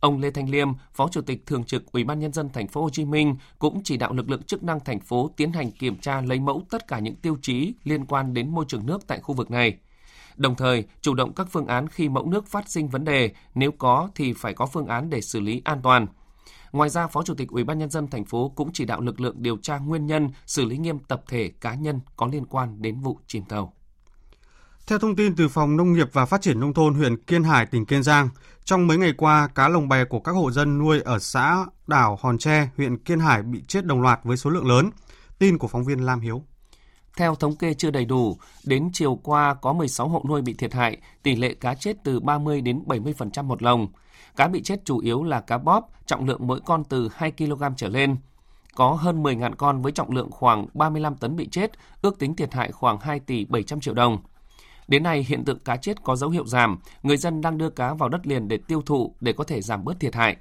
Ông 0.00 0.20
Lê 0.20 0.30
Thanh 0.30 0.50
Liêm, 0.50 0.68
Phó 0.92 1.08
Chủ 1.08 1.20
tịch 1.20 1.46
thường 1.46 1.64
trực 1.64 1.92
Ủy 1.92 2.04
ban 2.04 2.18
nhân 2.18 2.32
dân 2.32 2.48
thành 2.52 2.68
phố 2.68 2.82
Hồ 2.82 2.90
Chí 2.90 3.04
Minh 3.04 3.36
cũng 3.58 3.82
chỉ 3.84 3.96
đạo 3.96 4.12
lực 4.12 4.30
lượng 4.30 4.42
chức 4.42 4.64
năng 4.64 4.80
thành 4.80 5.00
phố 5.00 5.30
tiến 5.36 5.52
hành 5.52 5.70
kiểm 5.70 5.96
tra 5.96 6.20
lấy 6.20 6.40
mẫu 6.40 6.62
tất 6.70 6.88
cả 6.88 6.98
những 6.98 7.16
tiêu 7.16 7.36
chí 7.42 7.74
liên 7.84 8.06
quan 8.06 8.34
đến 8.34 8.50
môi 8.50 8.64
trường 8.68 8.86
nước 8.86 9.06
tại 9.06 9.20
khu 9.20 9.34
vực 9.34 9.50
này. 9.50 9.78
Đồng 10.36 10.54
thời, 10.54 10.84
chủ 11.00 11.14
động 11.14 11.32
các 11.32 11.46
phương 11.50 11.66
án 11.66 11.88
khi 11.88 12.08
mẫu 12.08 12.26
nước 12.26 12.46
phát 12.46 12.68
sinh 12.68 12.88
vấn 12.88 13.04
đề, 13.04 13.30
nếu 13.54 13.72
có 13.72 14.08
thì 14.14 14.32
phải 14.32 14.54
có 14.54 14.66
phương 14.66 14.86
án 14.86 15.10
để 15.10 15.20
xử 15.20 15.40
lý 15.40 15.62
an 15.64 15.80
toàn. 15.82 16.06
Ngoài 16.72 16.90
ra, 16.90 17.06
Phó 17.06 17.22
Chủ 17.22 17.34
tịch 17.34 17.48
Ủy 17.48 17.64
ban 17.64 17.78
nhân 17.78 17.90
dân 17.90 18.08
thành 18.08 18.24
phố 18.24 18.52
cũng 18.56 18.70
chỉ 18.72 18.84
đạo 18.84 19.00
lực 19.00 19.20
lượng 19.20 19.36
điều 19.38 19.56
tra 19.56 19.78
nguyên 19.78 20.06
nhân, 20.06 20.30
xử 20.46 20.64
lý 20.64 20.78
nghiêm 20.78 20.98
tập 20.98 21.22
thể 21.28 21.52
cá 21.60 21.74
nhân 21.74 22.00
có 22.16 22.26
liên 22.26 22.46
quan 22.46 22.82
đến 22.82 23.00
vụ 23.00 23.18
chìm 23.26 23.44
tàu. 23.44 23.72
Theo 24.86 24.98
thông 24.98 25.16
tin 25.16 25.36
từ 25.36 25.48
Phòng 25.48 25.76
Nông 25.76 25.92
nghiệp 25.92 26.08
và 26.12 26.26
Phát 26.26 26.42
triển 26.42 26.60
Nông 26.60 26.74
thôn 26.74 26.94
huyện 26.94 27.16
Kiên 27.22 27.44
Hải, 27.44 27.66
tỉnh 27.66 27.86
Kiên 27.86 28.02
Giang, 28.02 28.28
trong 28.64 28.86
mấy 28.86 28.98
ngày 28.98 29.12
qua, 29.16 29.48
cá 29.54 29.68
lồng 29.68 29.88
bè 29.88 30.04
của 30.04 30.20
các 30.20 30.32
hộ 30.32 30.50
dân 30.50 30.78
nuôi 30.78 31.00
ở 31.00 31.18
xã 31.18 31.64
đảo 31.86 32.18
Hòn 32.20 32.38
Tre, 32.38 32.68
huyện 32.76 32.98
Kiên 32.98 33.20
Hải 33.20 33.42
bị 33.42 33.62
chết 33.68 33.86
đồng 33.86 34.02
loạt 34.02 34.20
với 34.24 34.36
số 34.36 34.50
lượng 34.50 34.66
lớn. 34.66 34.90
Tin 35.38 35.58
của 35.58 35.68
phóng 35.68 35.84
viên 35.84 36.06
Lam 36.06 36.20
Hiếu. 36.20 36.42
Theo 37.16 37.34
thống 37.34 37.56
kê 37.56 37.74
chưa 37.74 37.90
đầy 37.90 38.04
đủ, 38.04 38.36
đến 38.64 38.90
chiều 38.92 39.14
qua 39.14 39.54
có 39.54 39.72
16 39.72 40.08
hộ 40.08 40.24
nuôi 40.28 40.42
bị 40.42 40.54
thiệt 40.54 40.74
hại, 40.74 40.98
tỷ 41.22 41.36
lệ 41.36 41.54
cá 41.54 41.74
chết 41.74 41.96
từ 42.04 42.20
30 42.20 42.60
đến 42.60 42.82
70% 42.86 43.44
một 43.44 43.62
lồng. 43.62 43.88
Cá 44.36 44.48
bị 44.48 44.62
chết 44.62 44.84
chủ 44.84 44.98
yếu 44.98 45.22
là 45.22 45.40
cá 45.40 45.58
bóp, 45.58 45.88
trọng 46.06 46.26
lượng 46.26 46.46
mỗi 46.46 46.60
con 46.66 46.84
từ 46.84 47.08
2 47.14 47.32
kg 47.32 47.62
trở 47.76 47.88
lên. 47.88 48.16
Có 48.74 48.92
hơn 48.92 49.22
10.000 49.22 49.54
con 49.54 49.82
với 49.82 49.92
trọng 49.92 50.10
lượng 50.10 50.30
khoảng 50.30 50.66
35 50.74 51.16
tấn 51.16 51.36
bị 51.36 51.48
chết, 51.48 51.72
ước 52.02 52.18
tính 52.18 52.36
thiệt 52.36 52.54
hại 52.54 52.72
khoảng 52.72 53.00
2 53.00 53.20
tỷ 53.20 53.44
700 53.44 53.80
triệu 53.80 53.94
đồng. 53.94 54.18
Đến 54.88 55.02
nay, 55.02 55.26
hiện 55.28 55.44
tượng 55.44 55.58
cá 55.58 55.76
chết 55.76 56.02
có 56.02 56.16
dấu 56.16 56.30
hiệu 56.30 56.46
giảm, 56.46 56.78
người 57.02 57.16
dân 57.16 57.40
đang 57.40 57.58
đưa 57.58 57.70
cá 57.70 57.94
vào 57.94 58.08
đất 58.08 58.26
liền 58.26 58.48
để 58.48 58.58
tiêu 58.68 58.82
thụ 58.82 59.14
để 59.20 59.32
có 59.32 59.44
thể 59.44 59.62
giảm 59.62 59.84
bớt 59.84 60.00
thiệt 60.00 60.14
hại. 60.14 60.36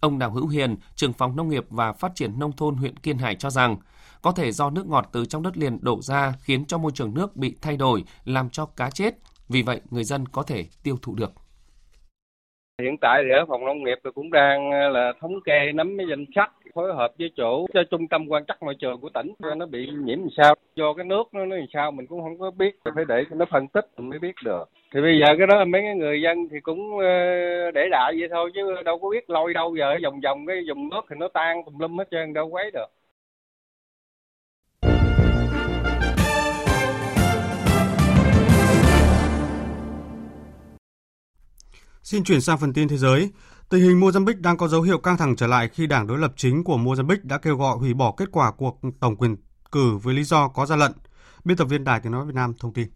Ông 0.00 0.18
Đào 0.18 0.30
Hữu 0.30 0.48
Hiền, 0.48 0.76
trưởng 0.96 1.12
phòng 1.12 1.36
nông 1.36 1.48
nghiệp 1.48 1.66
và 1.70 1.92
phát 1.92 2.12
triển 2.14 2.38
nông 2.38 2.52
thôn 2.52 2.76
huyện 2.76 2.96
Kiên 2.96 3.18
Hải 3.18 3.34
cho 3.34 3.50
rằng, 3.50 3.76
có 4.22 4.32
thể 4.32 4.52
do 4.52 4.70
nước 4.70 4.86
ngọt 4.86 5.08
từ 5.12 5.26
trong 5.26 5.42
đất 5.42 5.56
liền 5.56 5.78
đổ 5.80 6.02
ra 6.02 6.34
khiến 6.40 6.64
cho 6.64 6.78
môi 6.78 6.92
trường 6.94 7.14
nước 7.14 7.36
bị 7.36 7.56
thay 7.62 7.76
đổi, 7.76 8.04
làm 8.24 8.50
cho 8.50 8.66
cá 8.66 8.90
chết. 8.90 9.14
Vì 9.48 9.62
vậy, 9.62 9.80
người 9.90 10.04
dân 10.04 10.28
có 10.28 10.42
thể 10.42 10.66
tiêu 10.82 10.98
thụ 11.02 11.14
được. 11.14 11.32
Hiện 12.82 12.96
tại 13.00 13.22
thì 13.24 13.30
ở 13.30 13.44
phòng 13.48 13.66
nông 13.66 13.84
nghiệp 13.84 13.98
thì 14.04 14.10
cũng 14.14 14.32
đang 14.32 14.70
ờ, 14.70 14.88
là 14.88 15.12
thống 15.20 15.40
kê, 15.44 15.72
nắm 15.72 15.96
cái 15.98 16.06
danh 16.10 16.24
sách, 16.34 16.50
phối 16.74 16.94
hợp 16.94 17.12
với 17.18 17.30
chỗ 17.36 17.66
cho 17.74 17.82
trung 17.90 18.08
tâm 18.08 18.26
quan 18.28 18.44
trắc 18.46 18.62
môi 18.62 18.74
trường 18.74 19.00
của 19.00 19.08
tỉnh. 19.08 19.32
Cho 19.42 19.54
nó 19.54 19.66
bị 19.66 19.86
nhiễm 20.04 20.18
làm 20.18 20.28
sao 20.36 20.54
do 20.74 20.92
cái 20.92 21.04
nước 21.04 21.22
nó 21.32 21.44
nó 21.44 21.56
làm 21.56 21.66
sao 21.72 21.90
mình 21.90 22.06
cũng 22.06 22.22
không 22.22 22.38
có 22.38 22.50
biết. 22.50 22.78
Phải 22.94 23.04
để 23.08 23.24
cho 23.30 23.36
nó 23.36 23.44
phân 23.50 23.68
tích 23.68 23.86
mình 23.96 24.10
mới 24.10 24.18
biết 24.18 24.34
được. 24.44 24.64
Thì 24.94 25.00
bây 25.00 25.18
giờ 25.20 25.26
cái 25.38 25.46
đó, 25.46 25.64
mấy 25.64 25.82
cái 25.82 25.94
người 25.94 26.22
dân 26.22 26.48
thì 26.50 26.60
cũng 26.60 26.98
ờ, 26.98 27.06
để 27.74 27.88
đại 27.90 28.12
vậy 28.18 28.28
thôi, 28.30 28.50
chứ 28.54 28.82
đâu 28.84 28.98
có 28.98 29.10
biết 29.10 29.30
lôi 29.30 29.54
đâu 29.54 29.76
giờ, 29.76 29.96
vòng 30.02 30.20
vòng 30.20 30.46
cái 30.46 30.56
vùng 30.68 30.88
nước 30.88 31.00
thì 31.10 31.16
nó 31.18 31.28
tan 31.28 31.62
tùm 31.64 31.78
lum 31.78 31.98
hết 31.98 32.08
trơn, 32.10 32.32
đâu 32.32 32.46
quấy 32.46 32.70
được. 32.70 32.86
Xin 42.10 42.24
chuyển 42.24 42.40
sang 42.40 42.58
phần 42.58 42.72
tin 42.72 42.88
thế 42.88 42.96
giới. 42.96 43.30
Tình 43.68 43.82
hình 43.82 44.00
Mozambique 44.00 44.40
đang 44.40 44.56
có 44.56 44.68
dấu 44.68 44.82
hiệu 44.82 44.98
căng 44.98 45.16
thẳng 45.16 45.36
trở 45.36 45.46
lại 45.46 45.68
khi 45.72 45.86
đảng 45.86 46.06
đối 46.06 46.18
lập 46.18 46.32
chính 46.36 46.64
của 46.64 46.76
Mozambique 46.76 47.20
đã 47.22 47.38
kêu 47.38 47.56
gọi 47.56 47.76
hủy 47.76 47.94
bỏ 47.94 48.14
kết 48.16 48.28
quả 48.32 48.50
cuộc 48.50 48.80
tổng 49.00 49.16
quyền 49.16 49.36
cử 49.72 49.96
với 50.02 50.14
lý 50.14 50.24
do 50.24 50.48
có 50.48 50.66
gian 50.66 50.78
lận. 50.78 50.92
Biên 51.44 51.56
tập 51.56 51.64
viên 51.64 51.84
Đài 51.84 52.00
Tiếng 52.00 52.12
Nói 52.12 52.26
Việt 52.26 52.34
Nam 52.34 52.54
thông 52.60 52.72
tin. 52.72 52.88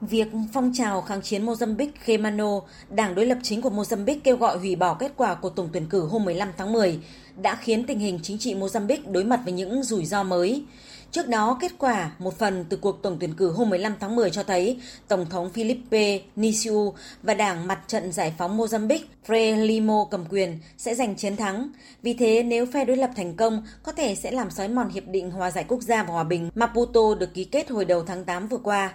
Việc 0.00 0.28
phong 0.52 0.72
trào 0.74 1.02
kháng 1.02 1.22
chiến 1.22 1.46
Mozambique 1.46 1.90
Khemano, 2.00 2.60
đảng 2.90 3.14
đối 3.14 3.26
lập 3.26 3.38
chính 3.42 3.62
của 3.62 3.70
Mozambique 3.70 4.20
kêu 4.24 4.36
gọi 4.36 4.58
hủy 4.58 4.76
bỏ 4.76 4.94
kết 4.94 5.12
quả 5.16 5.34
của 5.34 5.50
tổng 5.50 5.68
tuyển 5.72 5.86
cử 5.86 6.06
hôm 6.06 6.24
15 6.24 6.48
tháng 6.56 6.72
10 6.72 7.00
đã 7.42 7.56
khiến 7.56 7.86
tình 7.86 7.98
hình 7.98 8.18
chính 8.22 8.38
trị 8.38 8.54
Mozambique 8.54 9.12
đối 9.12 9.24
mặt 9.24 9.40
với 9.44 9.52
những 9.52 9.82
rủi 9.82 10.04
ro 10.04 10.22
mới. 10.22 10.64
Trước 11.16 11.28
đó, 11.28 11.58
kết 11.60 11.72
quả 11.78 12.10
một 12.18 12.38
phần 12.38 12.64
từ 12.68 12.76
cuộc 12.76 13.02
tổng 13.02 13.16
tuyển 13.20 13.34
cử 13.34 13.50
hôm 13.50 13.70
15 13.70 13.94
tháng 14.00 14.16
10 14.16 14.30
cho 14.30 14.42
thấy 14.42 14.80
Tổng 15.08 15.26
thống 15.30 15.50
Philippe 15.50 16.20
Nisiu 16.36 16.94
và 17.22 17.34
Đảng 17.34 17.66
Mặt 17.66 17.80
trận 17.86 18.12
Giải 18.12 18.34
phóng 18.38 18.58
Mozambique 18.58 19.04
Frelimo 19.26 20.04
cầm 20.04 20.24
quyền 20.30 20.58
sẽ 20.78 20.94
giành 20.94 21.16
chiến 21.16 21.36
thắng. 21.36 21.68
Vì 22.02 22.14
thế, 22.14 22.42
nếu 22.42 22.66
phe 22.66 22.84
đối 22.84 22.96
lập 22.96 23.10
thành 23.16 23.34
công, 23.34 23.62
có 23.82 23.92
thể 23.92 24.14
sẽ 24.14 24.30
làm 24.30 24.50
xói 24.50 24.68
mòn 24.68 24.88
Hiệp 24.88 25.06
định 25.06 25.30
Hòa 25.30 25.50
giải 25.50 25.64
Quốc 25.68 25.82
gia 25.82 26.02
và 26.02 26.12
Hòa 26.12 26.24
bình 26.24 26.50
Maputo 26.54 27.14
được 27.20 27.34
ký 27.34 27.44
kết 27.44 27.70
hồi 27.70 27.84
đầu 27.84 28.02
tháng 28.02 28.24
8 28.24 28.48
vừa 28.48 28.58
qua. 28.58 28.92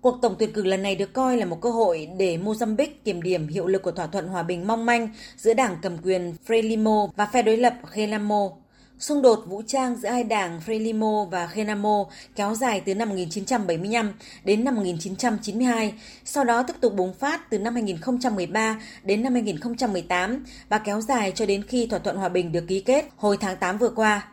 Cuộc 0.00 0.18
tổng 0.22 0.36
tuyển 0.38 0.52
cử 0.52 0.64
lần 0.64 0.82
này 0.82 0.96
được 0.96 1.12
coi 1.12 1.36
là 1.36 1.46
một 1.46 1.60
cơ 1.60 1.70
hội 1.70 2.08
để 2.18 2.38
Mozambique 2.38 2.94
kiểm 3.04 3.22
điểm 3.22 3.48
hiệu 3.48 3.66
lực 3.66 3.82
của 3.82 3.92
thỏa 3.92 4.06
thuận 4.06 4.28
hòa 4.28 4.42
bình 4.42 4.66
mong 4.66 4.86
manh 4.86 5.08
giữa 5.36 5.54
đảng 5.54 5.76
cầm 5.82 5.98
quyền 6.02 6.34
Frelimo 6.46 7.08
và 7.16 7.26
phe 7.26 7.42
đối 7.42 7.56
lập 7.56 7.74
Gelamo 7.94 8.50
Xung 8.98 9.22
đột 9.22 9.44
vũ 9.46 9.62
trang 9.66 9.96
giữa 9.96 10.08
hai 10.08 10.24
đảng 10.24 10.60
Frelimo 10.66 11.24
và 11.24 11.48
Renamo 11.56 12.04
kéo 12.36 12.54
dài 12.54 12.80
từ 12.80 12.94
năm 12.94 13.08
1975 13.08 14.12
đến 14.44 14.64
năm 14.64 14.74
1992, 14.74 15.94
sau 16.24 16.44
đó 16.44 16.62
tiếp 16.62 16.74
tục 16.80 16.94
bùng 16.94 17.14
phát 17.14 17.50
từ 17.50 17.58
năm 17.58 17.74
2013 17.74 18.80
đến 19.02 19.22
năm 19.22 19.32
2018 19.32 20.44
và 20.68 20.78
kéo 20.78 21.00
dài 21.00 21.32
cho 21.34 21.46
đến 21.46 21.62
khi 21.62 21.86
thỏa 21.86 21.98
thuận 21.98 22.16
hòa 22.16 22.28
bình 22.28 22.52
được 22.52 22.64
ký 22.68 22.80
kết 22.80 23.08
hồi 23.16 23.36
tháng 23.40 23.56
8 23.56 23.78
vừa 23.78 23.90
qua. 23.90 24.28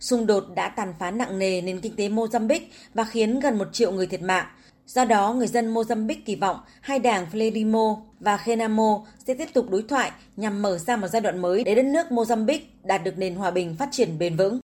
Xung 0.00 0.26
đột 0.26 0.44
đã 0.54 0.68
tàn 0.68 0.94
phá 0.98 1.10
nặng 1.10 1.38
nề 1.38 1.60
nền 1.60 1.80
kinh 1.80 1.96
tế 1.96 2.08
Mozambique 2.08 2.66
và 2.94 3.04
khiến 3.04 3.40
gần 3.40 3.58
một 3.58 3.68
triệu 3.72 3.92
người 3.92 4.06
thiệt 4.06 4.22
mạng, 4.22 4.46
Do 4.86 5.04
đó, 5.04 5.32
người 5.32 5.46
dân 5.46 5.74
Mozambique 5.74 6.22
kỳ 6.24 6.36
vọng 6.36 6.60
hai 6.80 6.98
đảng 6.98 7.26
Frelimo 7.32 7.96
và 8.20 8.38
Renamo 8.46 9.04
sẽ 9.26 9.34
tiếp 9.34 9.48
tục 9.54 9.70
đối 9.70 9.82
thoại 9.82 10.10
nhằm 10.36 10.62
mở 10.62 10.78
ra 10.78 10.96
một 10.96 11.08
giai 11.08 11.22
đoạn 11.22 11.42
mới 11.42 11.64
để 11.64 11.74
đất 11.74 11.84
nước 11.84 12.06
Mozambique 12.10 12.60
đạt 12.84 13.04
được 13.04 13.18
nền 13.18 13.34
hòa 13.34 13.50
bình 13.50 13.76
phát 13.78 13.88
triển 13.92 14.18
bền 14.18 14.36
vững. 14.36 14.60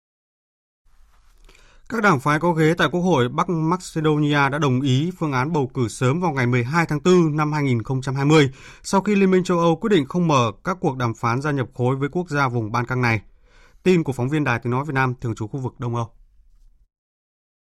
Các 1.90 2.04
đảng 2.04 2.20
phái 2.20 2.40
có 2.40 2.52
ghế 2.52 2.74
tại 2.78 2.88
Quốc 2.92 3.02
hội 3.02 3.30
Bắc 3.30 3.50
Macedonia 3.50 4.50
đã 4.50 4.58
đồng 4.62 4.82
ý 4.82 5.12
phương 5.20 5.32
án 5.32 5.54
bầu 5.54 5.72
cử 5.74 5.88
sớm 5.88 6.22
vào 6.22 6.32
ngày 6.32 6.48
12 6.48 6.86
tháng 6.86 7.00
4 7.06 7.38
năm 7.38 7.54
2020 7.54 8.50
sau 8.84 9.02
khi 9.02 9.16
Liên 9.16 9.32
minh 9.32 9.44
châu 9.44 9.60
Âu 9.60 9.76
quyết 9.76 9.90
định 9.90 10.06
không 10.06 10.28
mở 10.28 10.52
các 10.64 10.78
cuộc 10.82 10.98
đàm 10.98 11.14
phán 11.14 11.42
gia 11.42 11.52
nhập 11.52 11.68
khối 11.74 11.96
với 11.96 12.10
quốc 12.10 12.30
gia 12.30 12.48
vùng 12.48 12.72
Ban 12.72 12.86
Căng 12.86 13.02
này. 13.02 13.22
Tin 13.84 14.04
của 14.04 14.14
phóng 14.14 14.30
viên 14.30 14.44
Đài 14.44 14.60
Tiếng 14.60 14.72
Nói 14.72 14.86
Việt 14.86 14.94
Nam 14.94 15.14
thường 15.22 15.36
trú 15.36 15.48
khu 15.48 15.60
vực 15.60 15.80
Đông 15.80 15.96
Âu. 15.96 16.10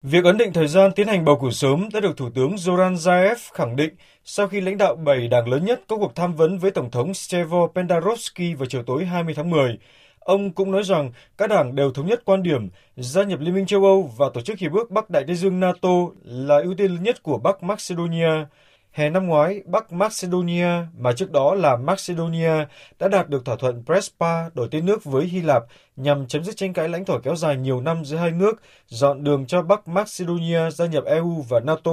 Việc 0.03 0.23
ấn 0.23 0.37
định 0.37 0.53
thời 0.53 0.67
gian 0.67 0.91
tiến 0.91 1.07
hành 1.07 1.25
bầu 1.25 1.39
cử 1.41 1.49
sớm 1.51 1.89
đã 1.93 1.99
được 1.99 2.17
Thủ 2.17 2.29
tướng 2.29 2.55
Zoran 2.55 2.93
Zaev 2.93 3.35
khẳng 3.53 3.75
định 3.75 3.95
sau 4.25 4.47
khi 4.47 4.61
lãnh 4.61 4.77
đạo 4.77 4.95
7 4.95 5.27
đảng 5.27 5.49
lớn 5.49 5.65
nhất 5.65 5.81
có 5.87 5.97
cuộc 5.97 6.15
tham 6.15 6.35
vấn 6.35 6.57
với 6.57 6.71
Tổng 6.71 6.91
thống 6.91 7.13
Stevo 7.13 7.67
Pendarovsky 7.75 8.53
vào 8.53 8.65
chiều 8.65 8.83
tối 8.83 9.05
20 9.05 9.33
tháng 9.33 9.49
10. 9.49 9.77
Ông 10.19 10.51
cũng 10.51 10.71
nói 10.71 10.83
rằng 10.83 11.11
các 11.37 11.49
đảng 11.49 11.75
đều 11.75 11.91
thống 11.91 12.07
nhất 12.07 12.21
quan 12.25 12.43
điểm 12.43 12.69
gia 12.95 13.23
nhập 13.23 13.39
Liên 13.39 13.55
minh 13.55 13.65
châu 13.65 13.85
Âu 13.85 14.11
và 14.17 14.25
Tổ 14.33 14.41
chức 14.41 14.59
Hiệp 14.59 14.71
ước 14.73 14.91
Bắc 14.91 15.09
Đại 15.09 15.23
Tây 15.27 15.35
Dương 15.35 15.59
NATO 15.59 15.89
là 16.23 16.59
ưu 16.63 16.73
tiên 16.77 16.91
lớn 16.91 17.03
nhất 17.03 17.23
của 17.23 17.37
Bắc 17.37 17.63
Macedonia. 17.63 18.45
Hè 18.91 19.09
năm 19.09 19.27
ngoái, 19.27 19.61
Bắc 19.65 19.91
Macedonia, 19.91 20.67
mà 20.97 21.11
trước 21.13 21.31
đó 21.31 21.55
là 21.55 21.75
Macedonia, 21.75 22.65
đã 22.99 23.07
đạt 23.07 23.29
được 23.29 23.45
thỏa 23.45 23.55
thuận 23.55 23.83
Prespa 23.85 24.49
đổi 24.53 24.67
tên 24.71 24.85
nước 24.85 25.03
với 25.03 25.25
Hy 25.25 25.41
Lạp 25.41 25.63
nhằm 25.95 26.27
chấm 26.27 26.43
dứt 26.43 26.57
tranh 26.57 26.73
cãi 26.73 26.89
lãnh 26.89 27.05
thổ 27.05 27.19
kéo 27.19 27.35
dài 27.35 27.57
nhiều 27.57 27.81
năm 27.81 28.05
giữa 28.05 28.17
hai 28.17 28.31
nước, 28.31 28.61
dọn 28.87 29.23
đường 29.23 29.45
cho 29.45 29.61
Bắc 29.61 29.87
Macedonia 29.87 30.71
gia 30.71 30.85
nhập 30.85 31.03
EU 31.05 31.45
và 31.49 31.59
NATO. 31.59 31.91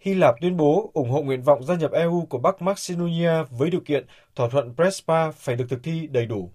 Hy 0.00 0.14
Lạp 0.14 0.34
tuyên 0.40 0.56
bố 0.56 0.90
ủng 0.94 1.10
hộ 1.10 1.22
nguyện 1.22 1.42
vọng 1.42 1.64
gia 1.64 1.74
nhập 1.74 1.92
EU 1.92 2.26
của 2.30 2.38
Bắc 2.38 2.62
Macedonia 2.62 3.32
với 3.50 3.70
điều 3.70 3.80
kiện 3.80 4.06
thỏa 4.36 4.48
thuận 4.48 4.74
Prespa 4.74 5.30
phải 5.30 5.56
được 5.56 5.66
thực 5.68 5.82
thi 5.82 6.06
đầy 6.10 6.26
đủ. 6.26 6.50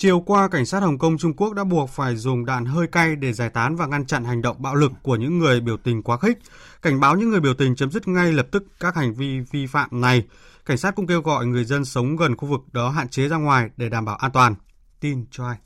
Chiều 0.00 0.20
qua, 0.20 0.48
cảnh 0.48 0.66
sát 0.66 0.82
Hồng 0.82 0.98
Kông 0.98 1.18
Trung 1.18 1.32
Quốc 1.36 1.54
đã 1.54 1.64
buộc 1.64 1.90
phải 1.90 2.16
dùng 2.16 2.44
đạn 2.44 2.64
hơi 2.64 2.86
cay 2.86 3.16
để 3.16 3.32
giải 3.32 3.50
tán 3.50 3.76
và 3.76 3.86
ngăn 3.86 4.06
chặn 4.06 4.24
hành 4.24 4.42
động 4.42 4.56
bạo 4.62 4.74
lực 4.74 4.92
của 5.02 5.16
những 5.16 5.38
người 5.38 5.60
biểu 5.60 5.76
tình 5.76 6.02
quá 6.02 6.16
khích, 6.16 6.38
cảnh 6.82 7.00
báo 7.00 7.16
những 7.16 7.30
người 7.30 7.40
biểu 7.40 7.54
tình 7.54 7.76
chấm 7.76 7.90
dứt 7.90 8.08
ngay 8.08 8.32
lập 8.32 8.46
tức 8.50 8.64
các 8.80 8.96
hành 8.96 9.14
vi 9.14 9.40
vi 9.40 9.66
phạm 9.66 10.00
này. 10.00 10.24
Cảnh 10.66 10.76
sát 10.76 10.94
cũng 10.94 11.06
kêu 11.06 11.20
gọi 11.20 11.46
người 11.46 11.64
dân 11.64 11.84
sống 11.84 12.16
gần 12.16 12.36
khu 12.36 12.48
vực 12.48 12.60
đó 12.72 12.90
hạn 12.90 13.08
chế 13.08 13.28
ra 13.28 13.36
ngoài 13.36 13.70
để 13.76 13.88
đảm 13.88 14.04
bảo 14.04 14.16
an 14.16 14.30
toàn. 14.32 14.54
Tin 15.00 15.24
cho 15.30 15.46
ai? 15.46 15.56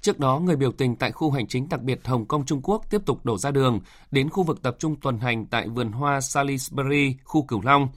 Trước 0.00 0.18
đó, 0.18 0.38
người 0.38 0.56
biểu 0.56 0.72
tình 0.72 0.96
tại 0.96 1.12
khu 1.12 1.30
hành 1.30 1.46
chính 1.46 1.68
đặc 1.68 1.82
biệt 1.82 2.00
Hồng 2.04 2.26
Kông 2.26 2.46
Trung 2.46 2.60
Quốc 2.62 2.82
tiếp 2.90 3.00
tục 3.06 3.24
đổ 3.24 3.38
ra 3.38 3.50
đường 3.50 3.80
đến 4.10 4.30
khu 4.30 4.42
vực 4.42 4.62
tập 4.62 4.76
trung 4.78 4.96
tuần 5.00 5.18
hành 5.18 5.46
tại 5.46 5.68
vườn 5.68 5.92
hoa 5.92 6.20
Salisbury, 6.20 7.16
khu 7.24 7.42
Cửu 7.42 7.62
Long. 7.62 7.88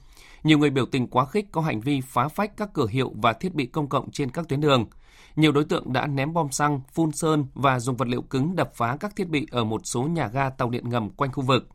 Nhiều 0.44 0.58
người 0.58 0.70
biểu 0.70 0.86
tình 0.86 1.06
quá 1.06 1.26
khích 1.26 1.46
có 1.52 1.60
hành 1.60 1.80
vi 1.80 2.00
phá 2.00 2.28
phách 2.28 2.56
các 2.56 2.68
cửa 2.74 2.86
hiệu 2.86 3.12
và 3.22 3.32
thiết 3.32 3.54
bị 3.54 3.66
công 3.66 3.88
cộng 3.88 4.10
trên 4.10 4.30
các 4.30 4.48
tuyến 4.48 4.60
đường– 4.60 4.86
nhiều 5.36 5.52
đối 5.52 5.64
tượng 5.64 5.92
đã 5.92 6.06
ném 6.06 6.32
bom 6.32 6.50
xăng, 6.50 6.80
phun 6.92 7.12
sơn 7.12 7.46
và 7.54 7.80
dùng 7.80 7.96
vật 7.96 8.08
liệu 8.08 8.22
cứng 8.22 8.56
đập 8.56 8.70
phá 8.74 8.96
các 9.00 9.16
thiết 9.16 9.28
bị 9.28 9.46
ở 9.50 9.64
một 9.64 9.80
số 9.84 10.02
nhà 10.02 10.28
ga 10.28 10.50
tàu 10.50 10.70
điện 10.70 10.88
ngầm 10.88 11.10
quanh 11.10 11.32
khu 11.32 11.42
vực. 11.42 11.68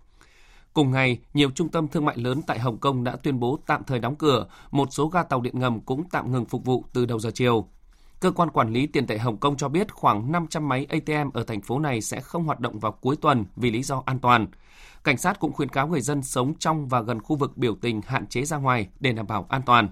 Cùng 0.73 0.91
ngày, 0.91 1.19
nhiều 1.33 1.49
trung 1.55 1.69
tâm 1.69 1.87
thương 1.87 2.05
mại 2.05 2.17
lớn 2.17 2.41
tại 2.47 2.59
Hồng 2.59 2.77
Kông 2.77 3.03
đã 3.03 3.15
tuyên 3.15 3.39
bố 3.39 3.59
tạm 3.67 3.83
thời 3.83 3.99
đóng 3.99 4.15
cửa, 4.15 4.47
một 4.71 4.87
số 4.91 5.07
ga 5.07 5.23
tàu 5.23 5.41
điện 5.41 5.59
ngầm 5.59 5.79
cũng 5.79 6.03
tạm 6.11 6.31
ngừng 6.31 6.45
phục 6.45 6.65
vụ 6.65 6.85
từ 6.93 7.05
đầu 7.05 7.19
giờ 7.19 7.31
chiều. 7.33 7.67
Cơ 8.19 8.31
quan 8.31 8.49
quản 8.49 8.73
lý 8.73 8.87
tiền 8.87 9.07
tệ 9.07 9.17
Hồng 9.17 9.37
Kông 9.37 9.57
cho 9.57 9.69
biết 9.69 9.91
khoảng 9.91 10.31
500 10.31 10.69
máy 10.69 10.87
ATM 10.89 11.29
ở 11.33 11.43
thành 11.43 11.61
phố 11.61 11.79
này 11.79 12.01
sẽ 12.01 12.21
không 12.21 12.43
hoạt 12.43 12.59
động 12.59 12.79
vào 12.79 12.91
cuối 12.91 13.15
tuần 13.15 13.45
vì 13.55 13.71
lý 13.71 13.83
do 13.83 14.03
an 14.05 14.19
toàn. 14.19 14.47
Cảnh 15.03 15.17
sát 15.17 15.39
cũng 15.39 15.53
khuyến 15.53 15.69
cáo 15.69 15.87
người 15.87 16.01
dân 16.01 16.23
sống 16.23 16.53
trong 16.59 16.87
và 16.87 17.01
gần 17.01 17.21
khu 17.21 17.35
vực 17.35 17.57
biểu 17.57 17.75
tình 17.75 18.01
hạn 18.01 18.27
chế 18.27 18.45
ra 18.45 18.57
ngoài 18.57 18.87
để 18.99 19.11
đảm 19.11 19.27
bảo 19.27 19.45
an 19.49 19.61
toàn. 19.65 19.89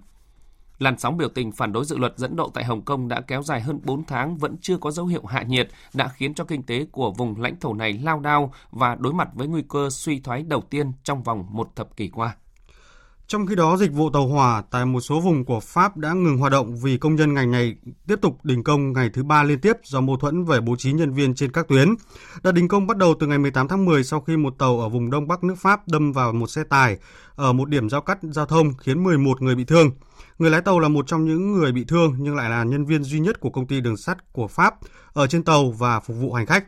Làn 0.80 0.98
sóng 0.98 1.18
biểu 1.18 1.30
tình 1.30 1.52
phản 1.52 1.74
đối 1.74 1.86
dự 1.86 1.98
luật 1.98 2.14
dẫn 2.18 2.36
độ 2.36 2.50
tại 2.54 2.64
Hồng 2.64 2.82
Kông 2.82 3.08
đã 3.08 3.22
kéo 3.22 3.44
dài 3.44 3.62
hơn 3.62 3.80
4 3.84 4.06
tháng 4.06 4.38
vẫn 4.38 4.56
chưa 4.62 4.78
có 4.78 4.92
dấu 4.92 5.06
hiệu 5.06 5.26
hạ 5.26 5.42
nhiệt, 5.42 5.70
đã 5.94 6.08
khiến 6.08 6.34
cho 6.34 6.44
kinh 6.44 6.64
tế 6.64 6.86
của 6.92 7.12
vùng 7.12 7.42
lãnh 7.42 7.60
thổ 7.60 7.74
này 7.74 7.94
lao 7.94 8.20
đao 8.20 8.54
và 8.72 8.96
đối 8.96 9.14
mặt 9.14 9.30
với 9.34 9.48
nguy 9.48 9.64
cơ 9.70 9.90
suy 9.90 10.20
thoái 10.20 10.44
đầu 10.44 10.62
tiên 10.62 10.92
trong 11.04 11.24
vòng 11.24 11.46
một 11.50 11.76
thập 11.76 11.98
kỷ 11.98 12.08
qua. 12.08 12.36
Trong 13.28 13.48
khi 13.48 13.56
đó, 13.56 13.78
dịch 13.78 13.94
vụ 13.94 14.10
tàu 14.10 14.28
hỏa 14.28 14.64
tại 14.72 14.86
một 14.86 15.02
số 15.02 15.20
vùng 15.20 15.46
của 15.46 15.60
Pháp 15.60 15.98
đã 15.98 16.14
ngừng 16.14 16.38
hoạt 16.38 16.52
động 16.52 16.76
vì 16.76 16.98
công 16.98 17.16
nhân 17.16 17.34
ngành 17.34 17.52
này 17.52 17.76
tiếp 18.08 18.16
tục 18.22 18.38
đình 18.44 18.64
công 18.64 18.94
ngày 18.94 19.10
thứ 19.14 19.24
ba 19.24 19.44
liên 19.44 19.60
tiếp 19.60 19.74
do 19.84 20.02
mâu 20.02 20.18
thuẫn 20.18 20.46
về 20.46 20.62
bố 20.62 20.76
trí 20.76 20.92
nhân 20.92 21.14
viên 21.14 21.36
trên 21.36 21.52
các 21.52 21.68
tuyến. 21.68 21.96
Đợt 22.44 22.52
đình 22.52 22.68
công 22.68 22.88
bắt 22.88 22.98
đầu 22.98 23.16
từ 23.20 23.28
ngày 23.28 23.38
18 23.38 23.68
tháng 23.68 23.86
10 23.86 24.04
sau 24.04 24.22
khi 24.22 24.38
một 24.38 24.54
tàu 24.58 24.80
ở 24.80 24.90
vùng 24.90 25.10
Đông 25.10 25.28
Bắc 25.28 25.44
nước 25.44 25.56
Pháp 25.58 25.88
đâm 25.88 26.12
vào 26.12 26.34
một 26.34 26.48
xe 26.48 26.64
tải 26.64 26.98
ở 27.36 27.54
một 27.54 27.70
điểm 27.70 27.90
giao 27.90 28.02
cắt 28.02 28.18
giao 28.22 28.46
thông 28.46 28.74
khiến 28.78 29.04
11 29.04 29.42
người 29.42 29.56
bị 29.56 29.64
thương. 29.64 29.92
Người 30.40 30.52
lái 30.52 30.62
tàu 30.62 30.80
là 30.80 30.88
một 30.88 31.08
trong 31.08 31.26
những 31.26 31.54
người 31.54 31.72
bị 31.72 31.86
thương 31.88 32.16
nhưng 32.20 32.36
lại 32.36 32.50
là 32.50 32.64
nhân 32.64 32.86
viên 32.86 33.04
duy 33.04 33.20
nhất 33.20 33.40
của 33.40 33.50
công 33.50 33.68
ty 33.68 33.82
đường 33.82 33.98
sắt 33.98 34.34
của 34.34 34.48
Pháp 34.48 34.76
ở 35.14 35.28
trên 35.28 35.44
tàu 35.44 35.72
và 35.72 36.00
phục 36.00 36.18
vụ 36.18 36.34
hành 36.34 36.46
khách. 36.46 36.66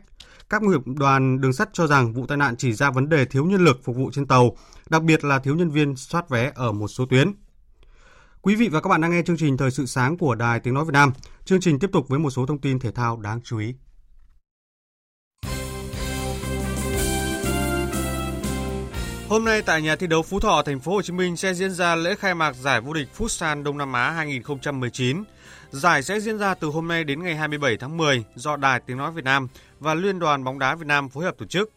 Các 0.50 0.62
nghiệp 0.62 0.80
đoàn 0.86 1.40
đường 1.40 1.52
sắt 1.52 1.68
cho 1.72 1.86
rằng 1.86 2.12
vụ 2.12 2.26
tai 2.26 2.36
nạn 2.36 2.56
chỉ 2.56 2.72
ra 2.72 2.90
vấn 2.90 3.08
đề 3.08 3.24
thiếu 3.24 3.44
nhân 3.44 3.64
lực 3.64 3.80
phục 3.84 3.96
vụ 3.96 4.10
trên 4.10 4.26
tàu, 4.26 4.56
đặc 4.90 5.02
biệt 5.02 5.24
là 5.24 5.38
thiếu 5.38 5.56
nhân 5.56 5.70
viên 5.70 5.96
soát 5.96 6.28
vé 6.28 6.52
ở 6.54 6.72
một 6.72 6.88
số 6.88 7.06
tuyến. 7.06 7.32
Quý 8.42 8.54
vị 8.54 8.68
và 8.68 8.80
các 8.80 8.88
bạn 8.88 9.00
đang 9.00 9.10
nghe 9.10 9.22
chương 9.22 9.36
trình 9.36 9.56
Thời 9.56 9.70
sự 9.70 9.86
sáng 9.86 10.16
của 10.16 10.34
Đài 10.34 10.60
Tiếng 10.60 10.74
Nói 10.74 10.84
Việt 10.84 10.92
Nam. 10.92 11.12
Chương 11.44 11.60
trình 11.60 11.78
tiếp 11.78 11.90
tục 11.92 12.08
với 12.08 12.18
một 12.18 12.30
số 12.30 12.46
thông 12.46 12.60
tin 12.60 12.78
thể 12.78 12.90
thao 12.90 13.20
đáng 13.20 13.40
chú 13.44 13.58
ý. 13.58 13.74
Hôm 19.28 19.44
nay 19.44 19.62
tại 19.62 19.82
nhà 19.82 19.96
thi 19.96 20.06
đấu 20.06 20.22
Phú 20.22 20.40
Thọ, 20.40 20.62
thành 20.62 20.80
phố 20.80 20.92
Hồ 20.92 21.02
Chí 21.02 21.12
Minh 21.12 21.36
sẽ 21.36 21.54
diễn 21.54 21.70
ra 21.70 21.94
lễ 21.94 22.14
khai 22.14 22.34
mạc 22.34 22.52
giải 22.52 22.80
vô 22.80 22.92
địch 22.92 23.08
Futsal 23.18 23.62
Đông 23.62 23.78
Nam 23.78 23.92
Á 23.92 24.10
2019. 24.10 25.24
Giải 25.70 26.02
sẽ 26.02 26.20
diễn 26.20 26.38
ra 26.38 26.54
từ 26.54 26.68
hôm 26.68 26.88
nay 26.88 27.04
đến 27.04 27.22
ngày 27.22 27.36
27 27.36 27.76
tháng 27.76 27.96
10 27.96 28.24
do 28.34 28.56
Đài 28.56 28.80
Tiếng 28.80 28.96
nói 28.96 29.12
Việt 29.12 29.24
Nam 29.24 29.48
và 29.80 29.94
Liên 29.94 30.18
đoàn 30.18 30.44
bóng 30.44 30.58
đá 30.58 30.74
Việt 30.74 30.86
Nam 30.86 31.08
phối 31.08 31.24
hợp 31.24 31.34
tổ 31.38 31.46
chức. 31.46 31.72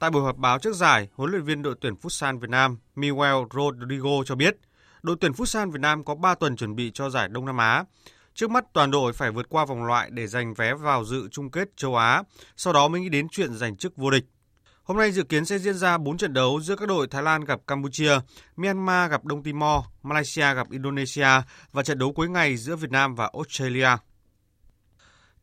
Tại 0.00 0.10
buổi 0.10 0.22
họp 0.22 0.36
báo 0.36 0.58
trước 0.58 0.74
giải, 0.74 1.08
huấn 1.14 1.30
luyện 1.30 1.42
viên 1.42 1.62
đội 1.62 1.74
tuyển 1.80 1.94
Futsal 1.94 2.38
Việt 2.38 2.50
Nam 2.50 2.78
Miguel 2.94 3.34
Rodrigo 3.54 4.10
cho 4.26 4.34
biết, 4.34 4.56
đội 5.02 5.16
tuyển 5.20 5.32
Futsal 5.32 5.70
Việt 5.70 5.80
Nam 5.80 6.04
có 6.04 6.14
3 6.14 6.34
tuần 6.34 6.56
chuẩn 6.56 6.76
bị 6.76 6.90
cho 6.94 7.10
giải 7.10 7.28
Đông 7.28 7.46
Nam 7.46 7.56
Á. 7.58 7.84
Trước 8.34 8.50
mắt 8.50 8.64
toàn 8.72 8.90
đội 8.90 9.12
phải 9.12 9.30
vượt 9.30 9.46
qua 9.48 9.64
vòng 9.64 9.84
loại 9.84 10.10
để 10.12 10.26
giành 10.26 10.54
vé 10.54 10.74
vào 10.74 11.04
dự 11.04 11.28
chung 11.28 11.50
kết 11.50 11.68
châu 11.76 11.96
Á, 11.96 12.22
sau 12.56 12.72
đó 12.72 12.88
mới 12.88 13.00
nghĩ 13.00 13.08
đến 13.08 13.28
chuyện 13.28 13.54
giành 13.54 13.76
chức 13.76 13.96
vô 13.96 14.10
địch. 14.10 14.24
Hôm 14.82 14.96
nay 14.96 15.12
dự 15.12 15.22
kiến 15.22 15.44
sẽ 15.44 15.58
diễn 15.58 15.74
ra 15.74 15.98
4 15.98 16.16
trận 16.16 16.32
đấu 16.32 16.60
giữa 16.60 16.76
các 16.76 16.88
đội 16.88 17.06
Thái 17.06 17.22
Lan 17.22 17.44
gặp 17.44 17.60
Campuchia, 17.66 18.18
Myanmar 18.56 19.10
gặp 19.10 19.24
Đông 19.24 19.42
Timor, 19.42 19.84
Malaysia 20.02 20.54
gặp 20.54 20.70
Indonesia 20.70 21.42
và 21.72 21.82
trận 21.82 21.98
đấu 21.98 22.12
cuối 22.12 22.28
ngày 22.28 22.56
giữa 22.56 22.76
Việt 22.76 22.90
Nam 22.90 23.14
và 23.14 23.30
Australia. 23.32 23.96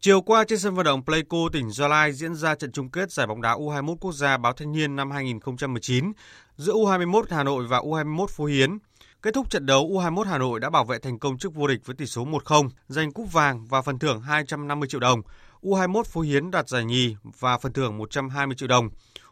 Chiều 0.02 0.22
qua 0.22 0.44
trên 0.44 0.60
sân 0.60 0.76
vận 0.76 0.86
động 0.86 1.06
Pleiku 1.06 1.50
tỉnh 1.50 1.72
Gia 1.72 1.88
Lai 1.88 2.14
diễn 2.14 2.36
ra 2.36 2.56
trận 2.56 2.72
chung 2.72 2.90
kết 2.90 3.12
giải 3.12 3.28
bóng 3.28 3.42
đá 3.42 3.54
U21 3.56 3.96
quốc 3.96 4.12
gia 4.12 4.38
báo 4.38 4.54
thanh 4.54 4.72
niên 4.72 4.96
năm 4.96 5.12
2019 5.12 6.12
giữa 6.58 6.74
U21 6.74 7.24
Hà 7.30 7.44
Nội 7.44 7.66
và 7.70 7.80
U21 7.80 8.28
Phú 8.28 8.46
Hiến. 8.46 8.78
Kết 9.22 9.34
thúc 9.34 9.50
trận 9.50 9.66
đấu, 9.66 9.90
U21 9.90 10.24
Hà 10.24 10.38
Nội 10.38 10.60
đã 10.60 10.70
bảo 10.70 10.86
vệ 10.86 11.00
thành 11.00 11.20
công 11.20 11.38
chức 11.38 11.56
vô 11.56 11.68
địch 11.68 11.80
với 11.86 11.96
tỷ 11.96 12.06
số 12.06 12.26
1-0, 12.26 12.70
giành 12.88 13.12
cúp 13.12 13.34
vàng 13.34 13.66
và 13.66 13.82
phần 13.82 14.00
thưởng 14.00 14.22
250 14.22 14.90
triệu 14.90 15.00
đồng. 15.00 15.22
U21 15.62 16.04
Phú 16.04 16.22
Hiến 16.22 16.52
đạt 16.52 16.70
giải 16.70 16.86
nhì 16.86 17.16
và 17.40 17.58
phần 17.58 17.74
thưởng 17.74 17.98
120 17.98 18.56
triệu 18.56 18.68
đồng. 18.68 18.90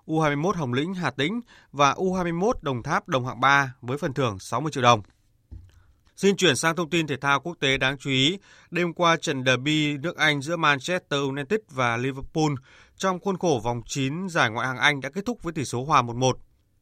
U21 0.08 0.52
Hồng 0.52 0.74
Lĩnh 0.74 0.94
Hà 0.94 1.12
Tĩnh 1.12 1.42
và 1.72 1.94
U21 1.94 2.54
Đồng 2.62 2.84
Tháp 2.84 3.08
đồng 3.08 3.26
hạng 3.26 3.40
3 3.40 3.74
với 3.82 3.98
phần 3.98 4.14
thưởng 4.14 4.40
60 4.40 4.72
triệu 4.72 4.84
đồng. 4.84 5.02
Xin 6.16 6.36
chuyển 6.38 6.56
sang 6.56 6.76
thông 6.76 6.90
tin 6.90 7.08
thể 7.08 7.18
thao 7.18 7.40
quốc 7.40 7.58
tế 7.60 7.78
đáng 7.78 7.98
chú 7.98 8.10
ý. 8.10 8.38
Đêm 8.72 8.94
qua 8.94 9.18
trận 9.18 9.44
derby 9.46 9.98
nước 9.98 10.18
Anh 10.18 10.42
giữa 10.42 10.56
Manchester 10.58 11.20
United 11.20 11.60
và 11.70 11.98
Liverpool 11.98 12.52
trong 12.98 13.20
khuôn 13.20 13.38
khổ 13.38 13.62
vòng 13.64 13.82
9 13.88 14.30
giải 14.30 14.50
Ngoại 14.50 14.68
hạng 14.68 14.78
Anh 14.78 15.02
đã 15.02 15.10
kết 15.10 15.26
thúc 15.26 15.44
với 15.44 15.54
tỷ 15.54 15.66
số 15.66 15.84
hòa 15.84 16.02
1-1. 16.02 16.34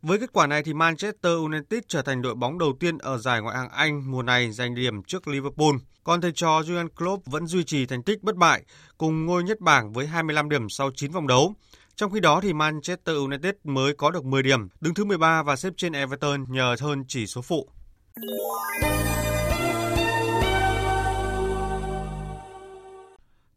Với 0.02 0.19
kết 0.19 0.34
quả 0.34 0.48
này 0.48 0.63
thì 0.63 0.74
Manchester 0.74 1.38
United 1.38 1.84
trở 1.88 2.02
thành 2.02 2.22
đội 2.22 2.36
bóng 2.36 2.58
đầu 2.58 2.74
tiên 2.80 2.98
ở 2.98 3.17
giải 3.17 3.41
Ngoại 3.41 3.58
hạng 3.58 3.69
Anh 3.69 4.12
mùa 4.12 4.22
này 4.24 4.52
giành 4.52 4.76
điểm 4.76 5.04
trước 5.04 5.28
Liverpool. 5.28 5.76
Còn 6.04 6.22
thầy 6.22 6.32
trò 6.32 6.62
Jurgen 6.62 6.89
Klopp 6.89 7.26
vẫn 7.26 7.48
duy 7.48 7.63
trì 7.63 7.86
thành 7.86 8.04
tích 8.04 8.24
bất 8.24 8.36
bại 8.36 8.63
cùng 8.98 9.26
ngôi 9.26 9.43
nhất 9.43 9.60
bảng 9.60 9.93
với 9.93 10.08
25 10.08 10.50
điểm 10.50 10.69
sau 10.69 10.91
9 10.96 11.12
vòng 11.12 11.28
đấu. 11.28 11.54
Trong 11.96 12.12
khi 12.12 12.19
đó 12.19 12.41
thì 12.41 12.54
Manchester 12.54 13.15
United 13.15 13.54
mới 13.63 13.93
có 13.93 14.12
được 14.12 14.26
10 14.26 14.43
điểm, 14.43 14.67
đứng 14.82 14.93
thứ 14.93 15.06
13 15.06 15.43
và 15.43 15.56
xếp 15.56 15.74
trên 15.78 15.93
Everton 15.93 16.46
nhờ 16.50 16.76
hơn 16.80 17.04
chỉ 17.08 17.28
số 17.28 17.41
phụ. 17.41 17.69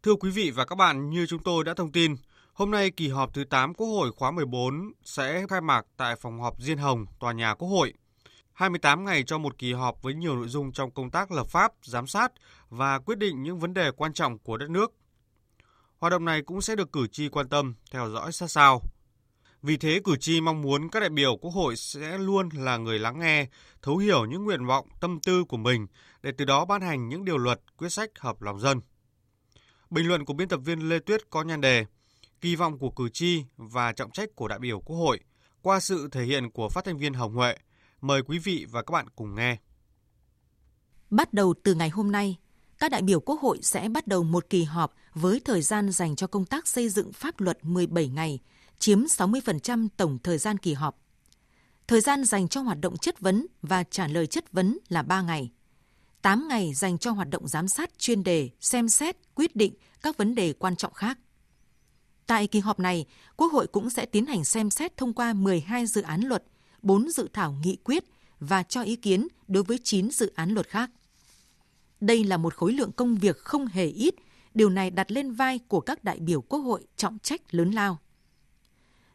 Thưa 0.07 0.15
quý 0.15 0.29
vị 0.29 0.51
và 0.51 0.65
các 0.65 0.75
bạn, 0.75 1.09
như 1.09 1.25
chúng 1.25 1.43
tôi 1.43 1.63
đã 1.63 1.73
thông 1.73 1.91
tin, 1.91 2.15
hôm 2.53 2.71
nay 2.71 2.91
kỳ 2.91 3.07
họp 3.07 3.33
thứ 3.33 3.43
8 3.43 3.73
Quốc 3.73 3.87
hội 3.87 4.11
khóa 4.11 4.31
14 4.31 4.91
sẽ 5.03 5.45
khai 5.49 5.61
mạc 5.61 5.85
tại 5.97 6.15
phòng 6.15 6.39
họp 6.39 6.61
Diên 6.61 6.77
Hồng, 6.77 7.05
tòa 7.19 7.33
nhà 7.33 7.53
Quốc 7.53 7.67
hội. 7.67 7.93
28 8.53 9.05
ngày 9.05 9.23
cho 9.23 9.37
một 9.37 9.57
kỳ 9.57 9.73
họp 9.73 10.01
với 10.01 10.13
nhiều 10.13 10.35
nội 10.35 10.47
dung 10.47 10.71
trong 10.71 10.91
công 10.91 11.09
tác 11.09 11.31
lập 11.31 11.47
pháp, 11.47 11.73
giám 11.83 12.07
sát 12.07 12.31
và 12.69 12.99
quyết 12.99 13.17
định 13.17 13.43
những 13.43 13.59
vấn 13.59 13.73
đề 13.73 13.91
quan 13.91 14.13
trọng 14.13 14.39
của 14.39 14.57
đất 14.57 14.69
nước. 14.69 14.93
Hoạt 15.97 16.11
động 16.11 16.25
này 16.25 16.41
cũng 16.41 16.61
sẽ 16.61 16.75
được 16.75 16.91
cử 16.91 17.07
tri 17.07 17.29
quan 17.29 17.49
tâm, 17.49 17.75
theo 17.91 18.09
dõi 18.09 18.31
sát 18.31 18.51
sao. 18.51 18.81
Vì 19.61 19.77
thế, 19.77 20.01
cử 20.03 20.15
tri 20.19 20.41
mong 20.41 20.61
muốn 20.61 20.89
các 20.89 20.99
đại 20.99 21.09
biểu 21.09 21.37
Quốc 21.37 21.51
hội 21.51 21.75
sẽ 21.75 22.17
luôn 22.17 22.49
là 22.53 22.77
người 22.77 22.99
lắng 22.99 23.19
nghe, 23.19 23.47
thấu 23.81 23.97
hiểu 23.97 24.25
những 24.25 24.43
nguyện 24.43 24.65
vọng, 24.65 24.87
tâm 24.99 25.19
tư 25.19 25.43
của 25.43 25.57
mình 25.57 25.87
để 26.21 26.31
từ 26.37 26.45
đó 26.45 26.65
ban 26.65 26.81
hành 26.81 27.09
những 27.09 27.25
điều 27.25 27.37
luật, 27.37 27.61
quyết 27.77 27.89
sách 27.89 28.09
hợp 28.19 28.41
lòng 28.41 28.59
dân. 28.59 28.81
Bình 29.89 30.07
luận 30.07 30.25
của 30.25 30.33
biên 30.33 30.47
tập 30.47 30.59
viên 30.65 30.89
Lê 30.89 30.99
Tuyết 30.99 31.29
có 31.29 31.43
nhan 31.43 31.61
đề 31.61 31.85
Kỳ 32.41 32.55
vọng 32.55 32.77
của 32.77 32.89
cử 32.89 33.09
tri 33.09 33.43
và 33.57 33.91
trọng 33.91 34.11
trách 34.11 34.35
của 34.35 34.47
đại 34.47 34.59
biểu 34.59 34.79
Quốc 34.79 34.97
hội 34.97 35.19
qua 35.61 35.79
sự 35.79 36.09
thể 36.11 36.23
hiện 36.23 36.51
của 36.51 36.69
phát 36.69 36.85
thanh 36.85 36.97
viên 36.97 37.13
Hồng 37.13 37.35
Huệ. 37.35 37.57
Mời 38.01 38.21
quý 38.21 38.39
vị 38.39 38.65
và 38.71 38.81
các 38.81 38.91
bạn 38.91 39.07
cùng 39.15 39.35
nghe. 39.35 39.57
Bắt 41.09 41.33
đầu 41.33 41.53
từ 41.63 41.73
ngày 41.73 41.89
hôm 41.89 42.11
nay, 42.11 42.37
các 42.79 42.91
đại 42.91 43.01
biểu 43.01 43.19
Quốc 43.19 43.41
hội 43.41 43.59
sẽ 43.61 43.89
bắt 43.89 44.07
đầu 44.07 44.23
một 44.23 44.45
kỳ 44.49 44.63
họp 44.63 44.95
với 45.13 45.41
thời 45.45 45.61
gian 45.61 45.91
dành 45.91 46.15
cho 46.15 46.27
công 46.27 46.45
tác 46.45 46.67
xây 46.67 46.89
dựng 46.89 47.13
pháp 47.13 47.39
luật 47.39 47.57
17 47.61 48.07
ngày, 48.07 48.39
chiếm 48.79 49.03
60% 49.03 49.87
tổng 49.97 50.17
thời 50.23 50.37
gian 50.37 50.57
kỳ 50.57 50.73
họp. 50.73 50.99
Thời 51.87 52.01
gian 52.01 52.25
dành 52.25 52.47
cho 52.47 52.61
hoạt 52.61 52.77
động 52.81 52.97
chất 52.97 53.19
vấn 53.19 53.45
và 53.61 53.83
trả 53.83 54.07
lời 54.07 54.27
chất 54.27 54.51
vấn 54.51 54.77
là 54.89 55.03
3 55.03 55.21
ngày. 55.21 55.51
8 56.27 56.47
ngày 56.47 56.73
dành 56.73 56.97
cho 56.97 57.11
hoạt 57.11 57.29
động 57.29 57.47
giám 57.47 57.67
sát 57.67 57.99
chuyên 57.99 58.23
đề, 58.23 58.49
xem 58.59 58.89
xét, 58.89 59.17
quyết 59.35 59.55
định 59.55 59.73
các 60.01 60.17
vấn 60.17 60.35
đề 60.35 60.53
quan 60.53 60.75
trọng 60.75 60.93
khác. 60.93 61.19
Tại 62.25 62.47
kỳ 62.47 62.59
họp 62.59 62.79
này, 62.79 63.05
Quốc 63.37 63.51
hội 63.51 63.67
cũng 63.67 63.89
sẽ 63.89 64.05
tiến 64.05 64.25
hành 64.25 64.43
xem 64.43 64.69
xét 64.69 64.97
thông 64.97 65.13
qua 65.13 65.33
12 65.33 65.85
dự 65.85 66.01
án 66.01 66.21
luật, 66.21 66.43
4 66.81 67.09
dự 67.09 67.29
thảo 67.33 67.55
nghị 67.63 67.77
quyết 67.83 68.03
và 68.39 68.63
cho 68.63 68.81
ý 68.81 68.95
kiến 68.95 69.27
đối 69.47 69.63
với 69.63 69.79
9 69.83 70.11
dự 70.11 70.31
án 70.35 70.51
luật 70.51 70.67
khác. 70.67 70.91
Đây 72.01 72.23
là 72.23 72.37
một 72.37 72.53
khối 72.55 72.73
lượng 72.73 72.91
công 72.91 73.15
việc 73.15 73.37
không 73.37 73.67
hề 73.67 73.85
ít, 73.85 74.15
điều 74.53 74.69
này 74.69 74.91
đặt 74.91 75.11
lên 75.11 75.31
vai 75.31 75.59
của 75.67 75.79
các 75.79 76.03
đại 76.03 76.19
biểu 76.19 76.41
Quốc 76.41 76.59
hội 76.59 76.87
trọng 76.95 77.17
trách 77.19 77.41
lớn 77.53 77.71
lao. 77.71 77.97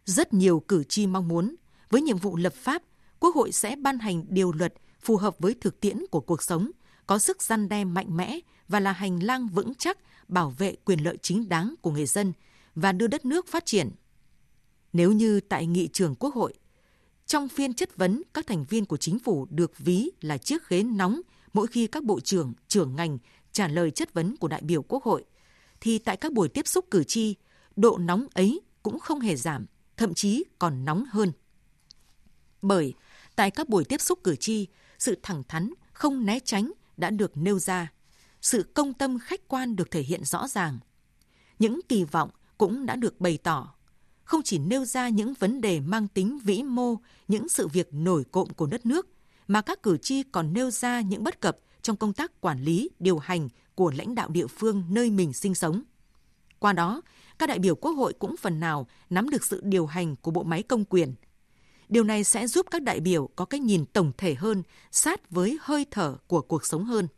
Rất 0.05 0.33
nhiều 0.35 0.61
cử 0.68 0.85
tri 0.85 1.07
mong 1.07 1.29
muốn, 1.29 1.55
với 1.90 2.03
nhiệm 2.03 2.18
vụ 2.18 2.37
lập 2.37 2.55
pháp, 2.55 2.83
Quốc 3.20 3.35
hội 3.35 3.53
sẽ 3.53 3.77
ban 3.77 3.98
hành 3.98 4.25
điều 4.29 4.53
luật 4.53 4.75
phù 5.01 5.16
hợp 5.16 5.37
với 5.38 5.55
thực 5.61 5.81
tiễn 5.81 6.05
của 6.11 6.20
cuộc 6.20 6.42
sống, 6.42 6.70
có 7.06 7.18
sức 7.18 7.42
răn 7.42 7.68
đe 7.68 7.84
mạnh 7.84 8.16
mẽ 8.16 8.38
và 8.68 8.80
là 8.80 8.92
hành 8.92 9.22
lang 9.22 9.48
vững 9.48 9.74
chắc 9.74 9.98
bảo 10.28 10.50
vệ 10.50 10.76
quyền 10.84 11.04
lợi 11.04 11.16
chính 11.22 11.48
đáng 11.48 11.74
của 11.80 11.90
người 11.90 12.06
dân 12.06 12.32
và 12.74 12.92
đưa 12.92 13.06
đất 13.06 13.24
nước 13.24 13.48
phát 13.48 13.66
triển. 13.66 13.90
Nếu 14.92 15.12
như 15.12 15.40
tại 15.40 15.66
nghị 15.66 15.88
trường 15.92 16.14
Quốc 16.14 16.34
hội, 16.34 16.54
trong 17.26 17.48
phiên 17.48 17.74
chất 17.74 17.96
vấn, 17.96 18.22
các 18.34 18.46
thành 18.46 18.64
viên 18.64 18.84
của 18.84 18.96
chính 18.96 19.18
phủ 19.18 19.46
được 19.50 19.78
ví 19.78 20.10
là 20.20 20.38
chiếc 20.38 20.68
ghế 20.68 20.82
nóng 20.82 21.20
mỗi 21.52 21.66
khi 21.66 21.86
các 21.86 22.04
bộ 22.04 22.20
trưởng, 22.20 22.52
trưởng 22.68 22.96
ngành 22.96 23.18
trả 23.52 23.68
lời 23.68 23.90
chất 23.90 24.14
vấn 24.14 24.36
của 24.36 24.48
đại 24.48 24.62
biểu 24.62 24.82
Quốc 24.82 25.04
hội, 25.04 25.24
thì 25.80 25.98
tại 25.98 26.16
các 26.16 26.32
buổi 26.32 26.48
tiếp 26.48 26.66
xúc 26.66 26.84
cử 26.90 27.04
tri, 27.04 27.34
độ 27.76 27.98
nóng 27.98 28.26
ấy 28.34 28.60
cũng 28.82 28.98
không 28.98 29.20
hề 29.20 29.36
giảm, 29.36 29.66
thậm 29.96 30.14
chí 30.14 30.44
còn 30.58 30.84
nóng 30.84 31.04
hơn. 31.10 31.32
Bởi 32.62 32.94
tại 33.36 33.50
các 33.50 33.68
buổi 33.68 33.84
tiếp 33.84 34.00
xúc 34.00 34.18
cử 34.24 34.36
tri, 34.36 34.66
sự 34.98 35.18
thẳng 35.22 35.42
thắn, 35.48 35.70
không 35.92 36.26
né 36.26 36.38
tránh 36.40 36.72
đã 36.96 37.11
được 37.11 37.37
nêu 37.37 37.59
ra, 37.59 37.92
sự 38.42 38.70
công 38.74 38.94
tâm 38.94 39.18
khách 39.18 39.48
quan 39.48 39.76
được 39.76 39.90
thể 39.90 40.02
hiện 40.02 40.24
rõ 40.24 40.48
ràng. 40.48 40.78
Những 41.59 41.81
kỳ 41.88 42.05
vọng 42.05 42.31
cũng 42.59 42.87
đã 42.87 42.96
được 42.96 43.20
bày 43.20 43.38
tỏ, 43.38 43.74
không 44.24 44.42
chỉ 44.42 44.59
nêu 44.59 44.85
ra 44.85 45.09
những 45.09 45.35
vấn 45.38 45.61
đề 45.61 45.81
mang 45.81 46.09
tính 46.09 46.38
vĩ 46.44 46.62
mô, 46.62 46.96
những 47.28 47.48
sự 47.48 47.68
việc 47.68 47.88
nổi 47.92 48.24
cộm 48.33 48.48
của 48.48 48.66
đất 48.66 48.87
nước, 48.87 49.09
mà 49.48 49.61
các 49.61 49.83
cử 49.83 49.96
tri 49.96 50.22
còn 50.22 50.52
nêu 50.52 50.70
ra 50.70 51.00
những 51.00 51.24
bất 51.24 51.40
cập 51.40 51.59
trong 51.83 51.96
công 51.96 52.12
tác 52.12 52.40
quản 52.40 52.62
lý, 52.62 52.90
điều 52.98 53.18
hành 53.18 53.48
của 53.74 53.92
lãnh 53.96 54.14
đạo 54.14 54.28
địa 54.28 54.46
phương 54.46 54.85
nơi 54.88 55.11
mình 55.11 55.33
sinh 55.33 55.55
sống. 55.55 55.83
Qua 56.59 56.72
đó, 56.72 57.02
các 57.38 57.48
đại 57.48 57.59
biểu 57.59 57.74
Quốc 57.74 57.92
hội 57.92 58.12
cũng 58.12 58.37
phần 58.37 58.61
nào 58.61 58.87
nắm 59.11 59.31
được 59.31 59.44
sự 59.44 59.61
điều 59.64 59.87
hành 59.87 60.16
của 60.16 60.31
bộ 60.31 60.42
máy 60.42 60.62
công 60.62 60.85
quyền. 60.85 61.14
Điều 61.92 62.05
này 62.05 62.24
sẽ 62.24 62.46
giúp 62.46 62.66
các 62.70 62.83
đại 62.83 63.00
biểu 63.00 63.28
có 63.37 63.44
cái 63.44 63.61
nhìn 63.61 63.87
tổng 63.87 64.12
thể 64.18 64.35
hơn, 64.35 64.62
sát 64.90 65.31
với 65.31 65.59
hơi 65.61 65.87
thở 65.90 66.16
của 66.26 66.40
cuộc 66.40 66.66
sống 66.66 66.85
hơn 66.85 67.09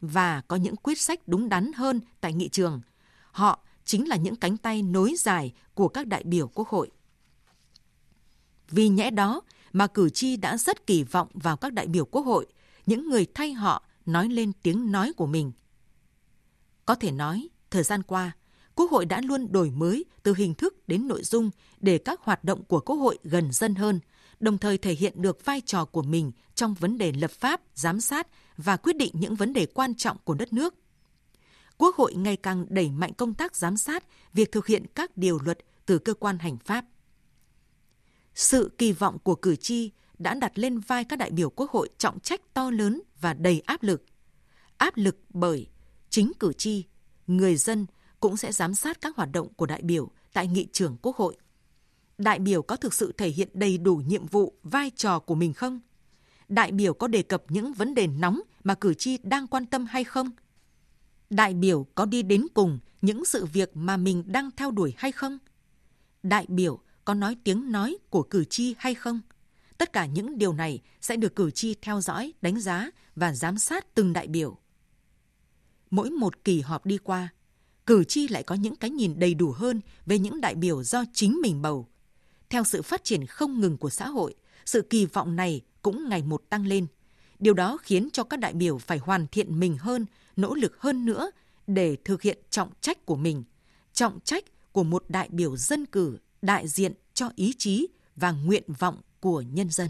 và 0.00 0.40
có 0.40 0.56
những 0.56 0.76
quyết 0.76 1.00
sách 1.00 1.28
đúng 1.28 1.48
đắn 1.48 1.72
hơn 1.72 2.00
tại 2.20 2.32
nghị 2.32 2.48
trường. 2.48 2.80
Họ 3.30 3.64
chính 3.84 4.08
là 4.08 4.16
những 4.16 4.36
cánh 4.36 4.56
tay 4.56 4.82
nối 4.82 5.14
dài 5.18 5.52
của 5.74 5.88
các 5.88 6.06
đại 6.06 6.24
biểu 6.24 6.48
Quốc 6.48 6.68
hội. 6.68 6.90
Vì 8.70 8.88
nhẽ 8.88 9.10
đó 9.10 9.40
mà 9.72 9.86
cử 9.86 10.10
tri 10.10 10.36
đã 10.36 10.56
rất 10.56 10.86
kỳ 10.86 11.02
vọng 11.02 11.28
vào 11.34 11.56
các 11.56 11.72
đại 11.72 11.86
biểu 11.86 12.04
Quốc 12.04 12.22
hội, 12.22 12.46
những 12.86 13.08
người 13.08 13.26
thay 13.34 13.52
họ 13.52 13.82
nói 14.06 14.28
lên 14.28 14.52
tiếng 14.62 14.92
nói 14.92 15.12
của 15.16 15.26
mình. 15.26 15.52
Có 16.84 16.94
thể 16.94 17.10
nói, 17.10 17.48
thời 17.70 17.82
gian 17.82 18.02
qua, 18.02 18.32
Quốc 18.76 18.90
hội 18.90 19.06
đã 19.06 19.20
luôn 19.20 19.52
đổi 19.52 19.70
mới 19.70 20.04
từ 20.22 20.34
hình 20.34 20.54
thức 20.54 20.88
đến 20.88 21.08
nội 21.08 21.22
dung 21.22 21.50
để 21.80 21.98
các 21.98 22.20
hoạt 22.20 22.44
động 22.44 22.64
của 22.64 22.80
Quốc 22.80 22.96
hội 22.96 23.18
gần 23.24 23.52
dân 23.52 23.74
hơn, 23.74 24.00
đồng 24.40 24.58
thời 24.58 24.78
thể 24.78 24.92
hiện 24.92 25.22
được 25.22 25.44
vai 25.44 25.60
trò 25.60 25.84
của 25.84 26.02
mình 26.02 26.32
trong 26.54 26.74
vấn 26.74 26.98
đề 26.98 27.12
lập 27.12 27.30
pháp, 27.30 27.60
giám 27.74 28.00
sát 28.00 28.26
và 28.56 28.76
quyết 28.76 28.96
định 28.96 29.10
những 29.14 29.34
vấn 29.34 29.52
đề 29.52 29.66
quan 29.66 29.94
trọng 29.94 30.16
của 30.24 30.34
đất 30.34 30.52
nước. 30.52 30.74
Quốc 31.78 31.96
hội 31.96 32.14
ngày 32.14 32.36
càng 32.36 32.66
đẩy 32.68 32.90
mạnh 32.90 33.12
công 33.12 33.34
tác 33.34 33.56
giám 33.56 33.76
sát 33.76 34.04
việc 34.32 34.52
thực 34.52 34.66
hiện 34.66 34.86
các 34.94 35.16
điều 35.16 35.38
luật 35.44 35.58
từ 35.86 35.98
cơ 35.98 36.14
quan 36.14 36.38
hành 36.38 36.56
pháp. 36.56 36.84
Sự 38.34 38.70
kỳ 38.78 38.92
vọng 38.92 39.18
của 39.18 39.34
cử 39.34 39.56
tri 39.56 39.90
đã 40.18 40.34
đặt 40.34 40.58
lên 40.58 40.78
vai 40.78 41.04
các 41.04 41.18
đại 41.18 41.30
biểu 41.30 41.50
Quốc 41.50 41.70
hội 41.70 41.88
trọng 41.98 42.20
trách 42.20 42.40
to 42.54 42.70
lớn 42.70 43.02
và 43.20 43.34
đầy 43.34 43.60
áp 43.60 43.82
lực. 43.82 44.04
Áp 44.76 44.96
lực 44.96 45.16
bởi 45.28 45.66
chính 46.10 46.32
cử 46.40 46.52
tri, 46.52 46.84
người 47.26 47.56
dân 47.56 47.86
cũng 48.20 48.36
sẽ 48.36 48.52
giám 48.52 48.74
sát 48.74 49.00
các 49.00 49.16
hoạt 49.16 49.28
động 49.32 49.54
của 49.54 49.66
đại 49.66 49.82
biểu 49.82 50.10
tại 50.32 50.46
nghị 50.46 50.68
trường 50.72 50.96
Quốc 51.02 51.16
hội. 51.16 51.36
Đại 52.18 52.38
biểu 52.38 52.62
có 52.62 52.76
thực 52.76 52.94
sự 52.94 53.12
thể 53.12 53.28
hiện 53.28 53.48
đầy 53.52 53.78
đủ 53.78 53.96
nhiệm 53.96 54.26
vụ, 54.26 54.54
vai 54.62 54.90
trò 54.90 55.18
của 55.18 55.34
mình 55.34 55.52
không? 55.52 55.80
Đại 56.48 56.72
biểu 56.72 56.94
có 56.94 57.06
đề 57.06 57.22
cập 57.22 57.42
những 57.48 57.72
vấn 57.72 57.94
đề 57.94 58.06
nóng 58.06 58.40
mà 58.64 58.74
cử 58.74 58.94
tri 58.94 59.18
đang 59.18 59.46
quan 59.46 59.66
tâm 59.66 59.86
hay 59.86 60.04
không? 60.04 60.30
Đại 61.30 61.54
biểu 61.54 61.86
có 61.94 62.04
đi 62.04 62.22
đến 62.22 62.46
cùng 62.54 62.78
những 63.02 63.24
sự 63.24 63.46
việc 63.46 63.76
mà 63.76 63.96
mình 63.96 64.24
đang 64.26 64.50
theo 64.56 64.70
đuổi 64.70 64.94
hay 64.96 65.12
không? 65.12 65.38
Đại 66.22 66.46
biểu 66.48 66.78
có 67.04 67.14
nói 67.14 67.36
tiếng 67.44 67.72
nói 67.72 67.98
của 68.10 68.22
cử 68.22 68.44
tri 68.44 68.74
hay 68.78 68.94
không? 68.94 69.20
Tất 69.78 69.92
cả 69.92 70.06
những 70.06 70.38
điều 70.38 70.52
này 70.52 70.82
sẽ 71.00 71.16
được 71.16 71.36
cử 71.36 71.50
tri 71.50 71.74
theo 71.74 72.00
dõi, 72.00 72.32
đánh 72.42 72.60
giá 72.60 72.90
và 73.16 73.32
giám 73.32 73.58
sát 73.58 73.94
từng 73.94 74.12
đại 74.12 74.26
biểu. 74.26 74.58
Mỗi 75.90 76.10
một 76.10 76.44
kỳ 76.44 76.60
họp 76.60 76.86
đi 76.86 76.98
qua, 76.98 77.28
cử 77.86 78.04
tri 78.04 78.28
lại 78.28 78.42
có 78.42 78.54
những 78.54 78.76
cái 78.76 78.90
nhìn 78.90 79.18
đầy 79.18 79.34
đủ 79.34 79.52
hơn 79.52 79.80
về 80.06 80.18
những 80.18 80.40
đại 80.40 80.54
biểu 80.54 80.82
do 80.82 81.04
chính 81.12 81.40
mình 81.42 81.62
bầu. 81.62 81.88
Theo 82.50 82.64
sự 82.64 82.82
phát 82.82 83.04
triển 83.04 83.26
không 83.26 83.60
ngừng 83.60 83.76
của 83.76 83.90
xã 83.90 84.08
hội, 84.08 84.34
sự 84.64 84.82
kỳ 84.82 85.06
vọng 85.06 85.36
này 85.36 85.60
cũng 85.82 86.08
ngày 86.08 86.22
một 86.22 86.42
tăng 86.48 86.66
lên. 86.66 86.86
Điều 87.38 87.54
đó 87.54 87.78
khiến 87.82 88.08
cho 88.12 88.24
các 88.24 88.40
đại 88.40 88.52
biểu 88.52 88.78
phải 88.78 88.98
hoàn 88.98 89.26
thiện 89.26 89.60
mình 89.60 89.76
hơn, 89.76 90.06
nỗ 90.36 90.54
lực 90.54 90.80
hơn 90.80 91.04
nữa 91.04 91.30
để 91.66 91.96
thực 92.04 92.22
hiện 92.22 92.38
trọng 92.50 92.70
trách 92.80 93.06
của 93.06 93.16
mình, 93.16 93.44
trọng 93.92 94.20
trách 94.20 94.44
của 94.72 94.84
một 94.84 95.04
đại 95.08 95.28
biểu 95.32 95.56
dân 95.56 95.86
cử 95.86 96.18
đại 96.42 96.68
diện 96.68 96.92
cho 97.14 97.30
ý 97.36 97.54
chí 97.58 97.86
và 98.16 98.32
nguyện 98.32 98.64
vọng 98.78 99.00
của 99.20 99.40
nhân 99.40 99.70
dân. 99.70 99.88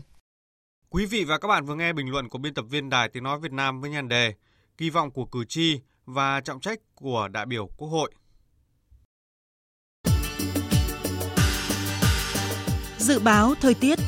Quý 0.89 1.07
vị 1.07 1.25
và 1.25 1.39
các 1.39 1.49
bạn 1.49 1.65
vừa 1.65 1.75
nghe 1.75 1.93
bình 1.93 2.11
luận 2.11 2.29
của 2.29 2.39
biên 2.39 2.55
tập 2.55 2.65
viên 2.71 2.91
Đài 2.91 3.09
Tiếng 3.09 3.23
Nói 3.23 3.41
Việt 3.41 3.53
Nam 3.53 3.81
với 3.81 3.91
nhan 3.91 4.09
đề 4.09 4.35
Kỳ 4.77 4.91
vọng 4.91 5.11
của 5.11 5.25
cử 5.25 5.45
tri 5.49 5.81
và 6.07 6.41
trọng 6.41 6.61
trách 6.61 6.81
của 6.95 7.29
đại 7.33 7.47
biểu 7.47 7.69
Quốc 7.77 7.89
hội. 7.89 8.11
Dự 12.99 13.21
báo 13.21 13.55
thời 13.61 13.75
tiết 13.75 13.99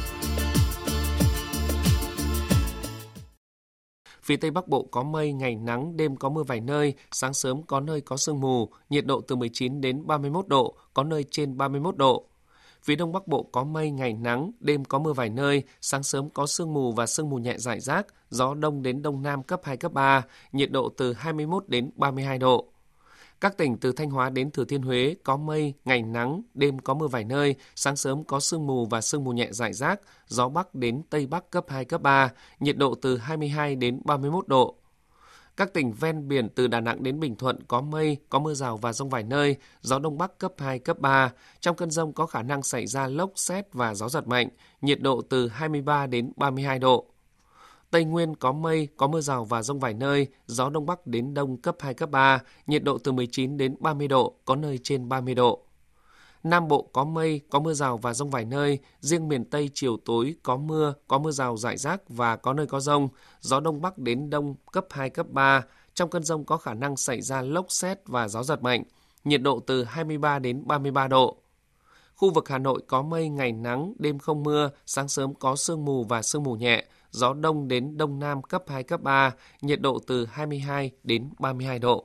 Phía 4.22 4.36
Tây 4.36 4.50
Bắc 4.50 4.68
Bộ 4.68 4.88
có 4.90 5.02
mây, 5.02 5.32
ngày 5.32 5.56
nắng, 5.56 5.96
đêm 5.96 6.16
có 6.16 6.28
mưa 6.28 6.42
vài 6.42 6.60
nơi, 6.60 6.94
sáng 7.12 7.34
sớm 7.34 7.62
có 7.62 7.80
nơi 7.80 8.00
có 8.00 8.16
sương 8.16 8.40
mù, 8.40 8.68
nhiệt 8.90 9.06
độ 9.06 9.20
từ 9.20 9.36
19 9.36 9.80
đến 9.80 10.06
31 10.06 10.48
độ, 10.48 10.76
có 10.94 11.04
nơi 11.04 11.24
trên 11.30 11.56
31 11.56 11.96
độ. 11.96 12.28
Phía 12.88 12.96
Đông 12.96 13.12
Bắc 13.12 13.28
Bộ 13.28 13.42
có 13.42 13.64
mây, 13.64 13.90
ngày 13.90 14.12
nắng, 14.12 14.50
đêm 14.60 14.84
có 14.84 14.98
mưa 14.98 15.12
vài 15.12 15.30
nơi, 15.30 15.62
sáng 15.80 16.02
sớm 16.02 16.30
có 16.30 16.46
sương 16.46 16.74
mù 16.74 16.92
và 16.92 17.06
sương 17.06 17.30
mù 17.30 17.36
nhẹ 17.36 17.58
rải 17.58 17.80
rác, 17.80 18.06
gió 18.30 18.54
đông 18.54 18.82
đến 18.82 19.02
đông 19.02 19.22
nam 19.22 19.42
cấp 19.42 19.60
2, 19.64 19.76
cấp 19.76 19.92
3, 19.92 20.22
nhiệt 20.52 20.70
độ 20.70 20.88
từ 20.96 21.12
21 21.12 21.68
đến 21.68 21.90
32 21.96 22.38
độ. 22.38 22.68
Các 23.40 23.56
tỉnh 23.56 23.76
từ 23.78 23.92
Thanh 23.92 24.10
Hóa 24.10 24.30
đến 24.30 24.50
Thừa 24.50 24.64
Thiên 24.64 24.82
Huế 24.82 25.14
có 25.24 25.36
mây, 25.36 25.74
ngày 25.84 26.02
nắng, 26.02 26.42
đêm 26.54 26.78
có 26.78 26.94
mưa 26.94 27.06
vài 27.06 27.24
nơi, 27.24 27.54
sáng 27.74 27.96
sớm 27.96 28.24
có 28.24 28.40
sương 28.40 28.66
mù 28.66 28.86
và 28.86 29.00
sương 29.00 29.24
mù 29.24 29.32
nhẹ 29.32 29.48
rải 29.50 29.72
rác, 29.72 30.00
gió 30.26 30.48
bắc 30.48 30.74
đến 30.74 31.02
tây 31.10 31.26
bắc 31.26 31.50
cấp 31.50 31.64
2 31.68 31.84
cấp 31.84 32.02
3, 32.02 32.30
nhiệt 32.60 32.76
độ 32.76 32.94
từ 32.94 33.18
22 33.18 33.76
đến 33.76 34.00
31 34.04 34.48
độ. 34.48 34.76
Các 35.58 35.72
tỉnh 35.72 35.92
ven 35.92 36.28
biển 36.28 36.48
từ 36.48 36.66
Đà 36.66 36.80
Nẵng 36.80 37.02
đến 37.02 37.20
Bình 37.20 37.36
Thuận 37.36 37.62
có 37.68 37.80
mây, 37.80 38.16
có 38.28 38.38
mưa 38.38 38.54
rào 38.54 38.76
và 38.76 38.92
rông 38.92 39.08
vài 39.08 39.22
nơi, 39.22 39.56
gió 39.80 39.98
đông 39.98 40.18
bắc 40.18 40.38
cấp 40.38 40.52
2, 40.58 40.78
cấp 40.78 40.98
3. 40.98 41.32
Trong 41.60 41.76
cơn 41.76 41.90
rông 41.90 42.12
có 42.12 42.26
khả 42.26 42.42
năng 42.42 42.62
xảy 42.62 42.86
ra 42.86 43.06
lốc, 43.06 43.30
xét 43.34 43.72
và 43.72 43.94
gió 43.94 44.08
giật 44.08 44.28
mạnh, 44.28 44.48
nhiệt 44.82 45.00
độ 45.00 45.22
từ 45.28 45.48
23 45.48 46.06
đến 46.06 46.32
32 46.36 46.78
độ. 46.78 47.06
Tây 47.90 48.04
Nguyên 48.04 48.34
có 48.34 48.52
mây, 48.52 48.88
có 48.96 49.06
mưa 49.06 49.20
rào 49.20 49.44
và 49.44 49.62
rông 49.62 49.80
vài 49.80 49.94
nơi, 49.94 50.26
gió 50.46 50.70
đông 50.70 50.86
bắc 50.86 51.06
đến 51.06 51.34
đông 51.34 51.56
cấp 51.56 51.76
2, 51.80 51.94
cấp 51.94 52.10
3, 52.10 52.40
nhiệt 52.66 52.84
độ 52.84 52.98
từ 52.98 53.12
19 53.12 53.56
đến 53.56 53.76
30 53.80 54.08
độ, 54.08 54.34
có 54.44 54.56
nơi 54.56 54.78
trên 54.82 55.08
30 55.08 55.34
độ. 55.34 55.67
Nam 56.42 56.68
Bộ 56.68 56.90
có 56.92 57.04
mây, 57.04 57.40
có 57.50 57.60
mưa 57.60 57.74
rào 57.74 57.96
và 57.96 58.14
rông 58.14 58.30
vài 58.30 58.44
nơi, 58.44 58.78
riêng 59.00 59.28
miền 59.28 59.44
Tây 59.44 59.70
chiều 59.74 59.96
tối 60.04 60.34
có 60.42 60.56
mưa, 60.56 60.94
có 61.08 61.18
mưa 61.18 61.30
rào 61.30 61.56
rải 61.56 61.76
rác 61.76 62.08
và 62.08 62.36
có 62.36 62.52
nơi 62.52 62.66
có 62.66 62.80
rông, 62.80 63.08
gió 63.40 63.60
đông 63.60 63.80
bắc 63.80 63.98
đến 63.98 64.30
đông 64.30 64.54
cấp 64.72 64.86
2, 64.90 65.10
cấp 65.10 65.26
3. 65.30 65.62
Trong 65.94 66.10
cơn 66.10 66.22
rông 66.22 66.44
có 66.44 66.56
khả 66.56 66.74
năng 66.74 66.96
xảy 66.96 67.20
ra 67.20 67.42
lốc 67.42 67.66
xét 67.68 67.98
và 68.06 68.28
gió 68.28 68.42
giật 68.42 68.62
mạnh, 68.62 68.82
nhiệt 69.24 69.42
độ 69.42 69.60
từ 69.66 69.84
23 69.84 70.38
đến 70.38 70.62
33 70.66 71.08
độ. 71.08 71.36
Khu 72.16 72.30
vực 72.30 72.48
Hà 72.48 72.58
Nội 72.58 72.82
có 72.86 73.02
mây, 73.02 73.28
ngày 73.28 73.52
nắng, 73.52 73.92
đêm 73.98 74.18
không 74.18 74.42
mưa, 74.42 74.70
sáng 74.86 75.08
sớm 75.08 75.34
có 75.34 75.56
sương 75.56 75.84
mù 75.84 76.04
và 76.04 76.22
sương 76.22 76.42
mù 76.42 76.54
nhẹ, 76.54 76.84
gió 77.10 77.34
đông 77.34 77.68
đến 77.68 77.96
đông 77.96 78.18
nam 78.18 78.42
cấp 78.42 78.62
2, 78.66 78.82
cấp 78.82 79.02
3, 79.02 79.32
nhiệt 79.60 79.80
độ 79.80 79.98
từ 80.06 80.26
22 80.26 80.90
đến 81.04 81.30
32 81.38 81.78
độ. 81.78 82.04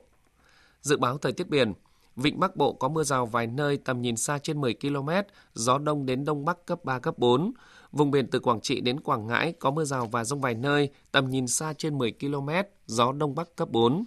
Dự 0.80 0.96
báo 0.96 1.18
thời 1.18 1.32
tiết 1.32 1.48
biển, 1.48 1.72
Vịnh 2.16 2.40
Bắc 2.40 2.56
Bộ 2.56 2.72
có 2.72 2.88
mưa 2.88 3.02
rào 3.02 3.26
vài 3.26 3.46
nơi 3.46 3.76
tầm 3.76 4.02
nhìn 4.02 4.16
xa 4.16 4.38
trên 4.38 4.60
10 4.60 4.74
km, 4.74 5.08
gió 5.54 5.78
đông 5.78 6.06
đến 6.06 6.24
đông 6.24 6.44
bắc 6.44 6.66
cấp 6.66 6.84
3, 6.84 6.98
cấp 6.98 7.18
4. 7.18 7.52
Vùng 7.92 8.10
biển 8.10 8.26
từ 8.30 8.38
Quảng 8.38 8.60
Trị 8.60 8.80
đến 8.80 9.00
Quảng 9.00 9.26
Ngãi 9.26 9.52
có 9.52 9.70
mưa 9.70 9.84
rào 9.84 10.06
và 10.06 10.24
rông 10.24 10.40
vài 10.40 10.54
nơi, 10.54 10.90
tầm 11.12 11.30
nhìn 11.30 11.46
xa 11.46 11.72
trên 11.72 11.98
10 11.98 12.12
km, 12.20 12.50
gió 12.86 13.12
đông 13.12 13.34
bắc 13.34 13.56
cấp 13.56 13.70
4. 13.70 14.04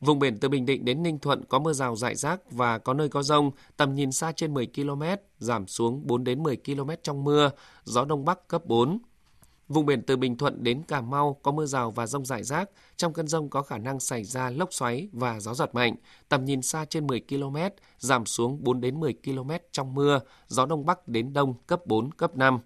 Vùng 0.00 0.18
biển 0.18 0.38
từ 0.38 0.48
Bình 0.48 0.66
Định 0.66 0.84
đến 0.84 1.02
Ninh 1.02 1.18
Thuận 1.18 1.44
có 1.44 1.58
mưa 1.58 1.72
rào 1.72 1.96
rải 1.96 2.14
rác 2.14 2.52
và 2.52 2.78
có 2.78 2.94
nơi 2.94 3.08
có 3.08 3.22
rông, 3.22 3.50
tầm 3.76 3.94
nhìn 3.94 4.12
xa 4.12 4.32
trên 4.32 4.54
10 4.54 4.66
km, 4.66 5.02
giảm 5.38 5.66
xuống 5.66 6.06
4 6.06 6.24
đến 6.24 6.42
10 6.42 6.56
km 6.56 6.90
trong 7.02 7.24
mưa, 7.24 7.50
gió 7.84 8.04
đông 8.04 8.24
bắc 8.24 8.48
cấp 8.48 8.66
4. 8.66 8.98
Vùng 9.68 9.86
biển 9.86 10.02
từ 10.02 10.16
Bình 10.16 10.36
Thuận 10.36 10.64
đến 10.64 10.82
Cà 10.82 11.00
Mau 11.00 11.40
có 11.42 11.52
mưa 11.52 11.66
rào 11.66 11.90
và 11.90 12.06
rông 12.06 12.24
rải 12.24 12.42
rác. 12.42 12.70
Trong 12.96 13.12
cơn 13.12 13.28
rông 13.28 13.50
có 13.50 13.62
khả 13.62 13.78
năng 13.78 14.00
xảy 14.00 14.24
ra 14.24 14.50
lốc 14.50 14.72
xoáy 14.72 15.08
và 15.12 15.40
gió 15.40 15.54
giật 15.54 15.74
mạnh. 15.74 15.96
Tầm 16.28 16.44
nhìn 16.44 16.62
xa 16.62 16.84
trên 16.84 17.06
10 17.06 17.20
km, 17.28 17.56
giảm 17.98 18.26
xuống 18.26 18.64
4 18.64 18.80
đến 18.80 19.00
10 19.00 19.14
km 19.24 19.50
trong 19.72 19.94
mưa. 19.94 20.20
Gió 20.46 20.66
đông 20.66 20.86
bắc 20.86 21.08
đến 21.08 21.32
đông 21.32 21.54
cấp 21.66 21.86
4, 21.86 22.12
cấp 22.12 22.36
5. 22.36 22.58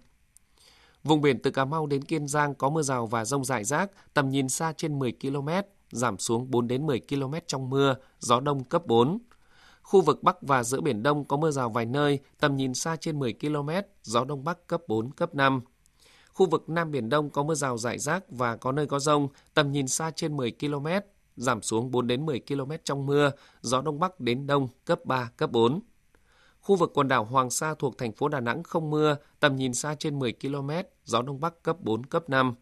Vùng 1.03 1.21
biển 1.21 1.39
từ 1.39 1.51
Cà 1.51 1.65
Mau 1.65 1.87
đến 1.87 2.03
Kiên 2.03 2.27
Giang 2.27 2.55
có 2.55 2.69
mưa 2.69 2.81
rào 2.81 3.05
và 3.05 3.25
rông 3.25 3.45
rải 3.45 3.63
rác. 3.63 3.91
Tầm 4.13 4.29
nhìn 4.29 4.49
xa 4.49 4.73
trên 4.77 4.99
10 4.99 5.13
km, 5.21 5.49
giảm 5.91 6.17
xuống 6.17 6.51
4 6.51 6.67
đến 6.67 6.85
10 6.85 7.01
km 7.09 7.33
trong 7.47 7.69
mưa. 7.69 7.95
Gió 8.19 8.39
đông 8.39 8.63
cấp 8.63 8.85
4. 8.85 9.19
Khu 9.81 10.01
vực 10.01 10.23
Bắc 10.23 10.41
và 10.41 10.63
giữa 10.63 10.81
Biển 10.81 11.03
Đông 11.03 11.25
có 11.25 11.37
mưa 11.37 11.51
rào 11.51 11.69
vài 11.69 11.85
nơi, 11.85 12.19
tầm 12.39 12.57
nhìn 12.57 12.73
xa 12.73 12.95
trên 12.95 13.19
10 13.19 13.33
km, 13.33 13.69
gió 14.03 14.23
Đông 14.25 14.43
Bắc 14.43 14.67
cấp 14.67 14.81
4, 14.87 15.11
cấp 15.11 15.35
5. 15.35 15.61
Khu 16.33 16.45
vực 16.45 16.69
Nam 16.69 16.91
Biển 16.91 17.09
Đông 17.09 17.29
có 17.29 17.43
mưa 17.43 17.55
rào 17.55 17.77
rải 17.77 17.99
rác 17.99 18.23
và 18.29 18.55
có 18.55 18.71
nơi 18.71 18.87
có 18.87 18.99
rông, 18.99 19.27
tầm 19.53 19.71
nhìn 19.71 19.87
xa 19.87 20.11
trên 20.11 20.37
10 20.37 20.51
km, 20.51 20.87
giảm 21.35 21.61
xuống 21.61 21.91
4 21.91 22.07
đến 22.07 22.25
10 22.25 22.41
km 22.47 22.71
trong 22.83 23.05
mưa, 23.05 23.31
gió 23.61 23.81
Đông 23.81 23.99
Bắc 23.99 24.19
đến 24.19 24.47
Đông 24.47 24.67
cấp 24.85 25.05
3, 25.05 25.31
cấp 25.37 25.51
4. 25.51 25.81
Khu 26.61 26.75
vực 26.75 26.91
quần 26.93 27.07
đảo 27.07 27.25
Hoàng 27.25 27.49
Sa 27.49 27.73
thuộc 27.79 27.97
thành 27.97 28.11
phố 28.11 28.27
Đà 28.27 28.39
Nẵng 28.39 28.63
không 28.63 28.89
mưa, 28.89 29.15
tầm 29.39 29.55
nhìn 29.55 29.73
xa 29.73 29.95
trên 29.99 30.19
10 30.19 30.33
km, 30.33 30.69
gió 31.05 31.21
Đông 31.21 31.39
Bắc 31.39 31.63
cấp 31.63 31.77
4, 31.79 32.05
cấp 32.05 32.29
5. 32.29 32.55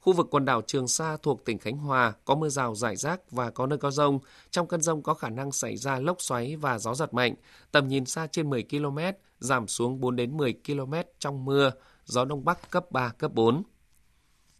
Khu 0.00 0.12
vực 0.12 0.26
quần 0.30 0.44
đảo 0.44 0.62
Trường 0.66 0.88
Sa 0.88 1.16
thuộc 1.22 1.44
tỉnh 1.44 1.58
Khánh 1.58 1.76
Hòa 1.76 2.12
có 2.24 2.34
mưa 2.34 2.48
rào 2.48 2.74
rải 2.74 2.96
rác 2.96 3.30
và 3.30 3.50
có 3.50 3.66
nơi 3.66 3.78
có 3.78 3.90
rông. 3.90 4.18
Trong 4.50 4.66
cơn 4.66 4.80
rông 4.80 5.02
có 5.02 5.14
khả 5.14 5.28
năng 5.28 5.52
xảy 5.52 5.76
ra 5.76 5.98
lốc 5.98 6.20
xoáy 6.20 6.56
và 6.56 6.78
gió 6.78 6.94
giật 6.94 7.14
mạnh. 7.14 7.34
Tầm 7.72 7.88
nhìn 7.88 8.06
xa 8.06 8.26
trên 8.26 8.50
10 8.50 8.62
km, 8.62 8.98
giảm 9.38 9.68
xuống 9.68 10.00
4 10.00 10.16
đến 10.16 10.36
10 10.36 10.54
km 10.66 10.94
trong 11.18 11.44
mưa, 11.44 11.70
gió 12.06 12.24
đông 12.24 12.44
bắc 12.44 12.70
cấp 12.70 12.90
3, 12.90 13.08
cấp 13.08 13.32
4. 13.34 13.62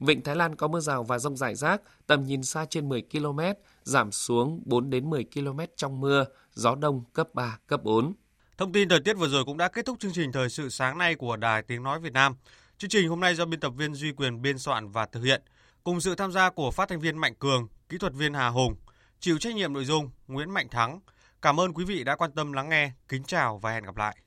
Vịnh 0.01 0.23
Thái 0.23 0.37
Lan 0.37 0.57
có 0.57 0.69
mưa 0.69 0.81
rào 0.81 1.05
và 1.05 1.19
rông 1.19 1.37
rải 1.37 1.55
rác, 1.55 1.83
tầm 2.07 2.25
nhìn 2.25 2.43
xa 2.43 2.67
trên 2.71 2.89
10 2.89 3.03
km, 3.13 3.41
giảm 3.83 4.13
xuống 4.13 4.63
4 4.65 4.91
đến 4.91 5.11
10 5.11 5.25
km 5.35 5.61
trong 5.77 6.01
mưa, 6.01 6.25
gió 6.53 6.75
đông 6.75 7.05
cấp 7.13 7.29
3, 7.35 7.59
cấp 7.67 7.83
4. 7.85 8.15
Thông 8.59 8.73
tin 8.73 8.89
thời 8.89 9.01
tiết 9.01 9.15
vừa 9.15 9.29
rồi 9.29 9.45
cũng 9.45 9.57
đã 9.57 9.69
kết 9.69 9.87
thúc 9.87 9.99
chương 10.01 10.13
trình 10.13 10.33
thời 10.33 10.49
sự 10.49 10.69
sáng 10.69 10.99
nay 10.99 11.15
của 11.15 11.37
Đài 11.37 11.63
Tiếng 11.63 11.83
Nói 11.83 12.01
Việt 12.01 12.13
Nam. 12.13 12.37
Chương 12.79 12.91
trình 12.91 13.09
hôm 13.09 13.21
nay 13.21 13.35
do 13.35 13.45
biên 13.45 13.61
tập 13.61 13.73
viên 13.77 13.95
Duy 13.95 14.13
Quyền 14.13 14.43
biên 14.43 14.59
soạn 14.59 14.89
và 14.89 15.07
thực 15.07 15.23
hiện, 15.23 15.43
cùng 15.85 16.01
sự 16.01 16.15
tham 16.15 16.33
gia 16.33 16.51
của 16.51 16.71
phát 16.71 16.89
thanh 16.89 17.01
viên 17.01 17.19
Mạnh 17.19 17.35
Cường, 17.35 17.69
kỹ 17.89 17.99
thuật 17.99 18.13
viên 18.13 18.35
Hà 18.35 18.49
Hùng, 18.49 18.77
chịu 19.21 19.39
trách 19.39 19.55
nhiệm 19.55 19.73
nội 19.73 19.85
dung 19.85 20.11
Nguyễn 20.29 20.51
Mạnh 20.51 20.69
Thắng. 20.69 21.01
Cảm 21.43 21.61
ơn 21.61 21.75
quý 21.75 21.85
vị 21.85 22.05
đã 22.05 22.17
quan 22.17 22.33
tâm 22.33 22.53
lắng 22.53 22.69
nghe. 22.69 22.93
Kính 23.09 23.25
chào 23.25 23.59
và 23.59 23.73
hẹn 23.73 23.85
gặp 23.85 23.97
lại. 23.97 24.17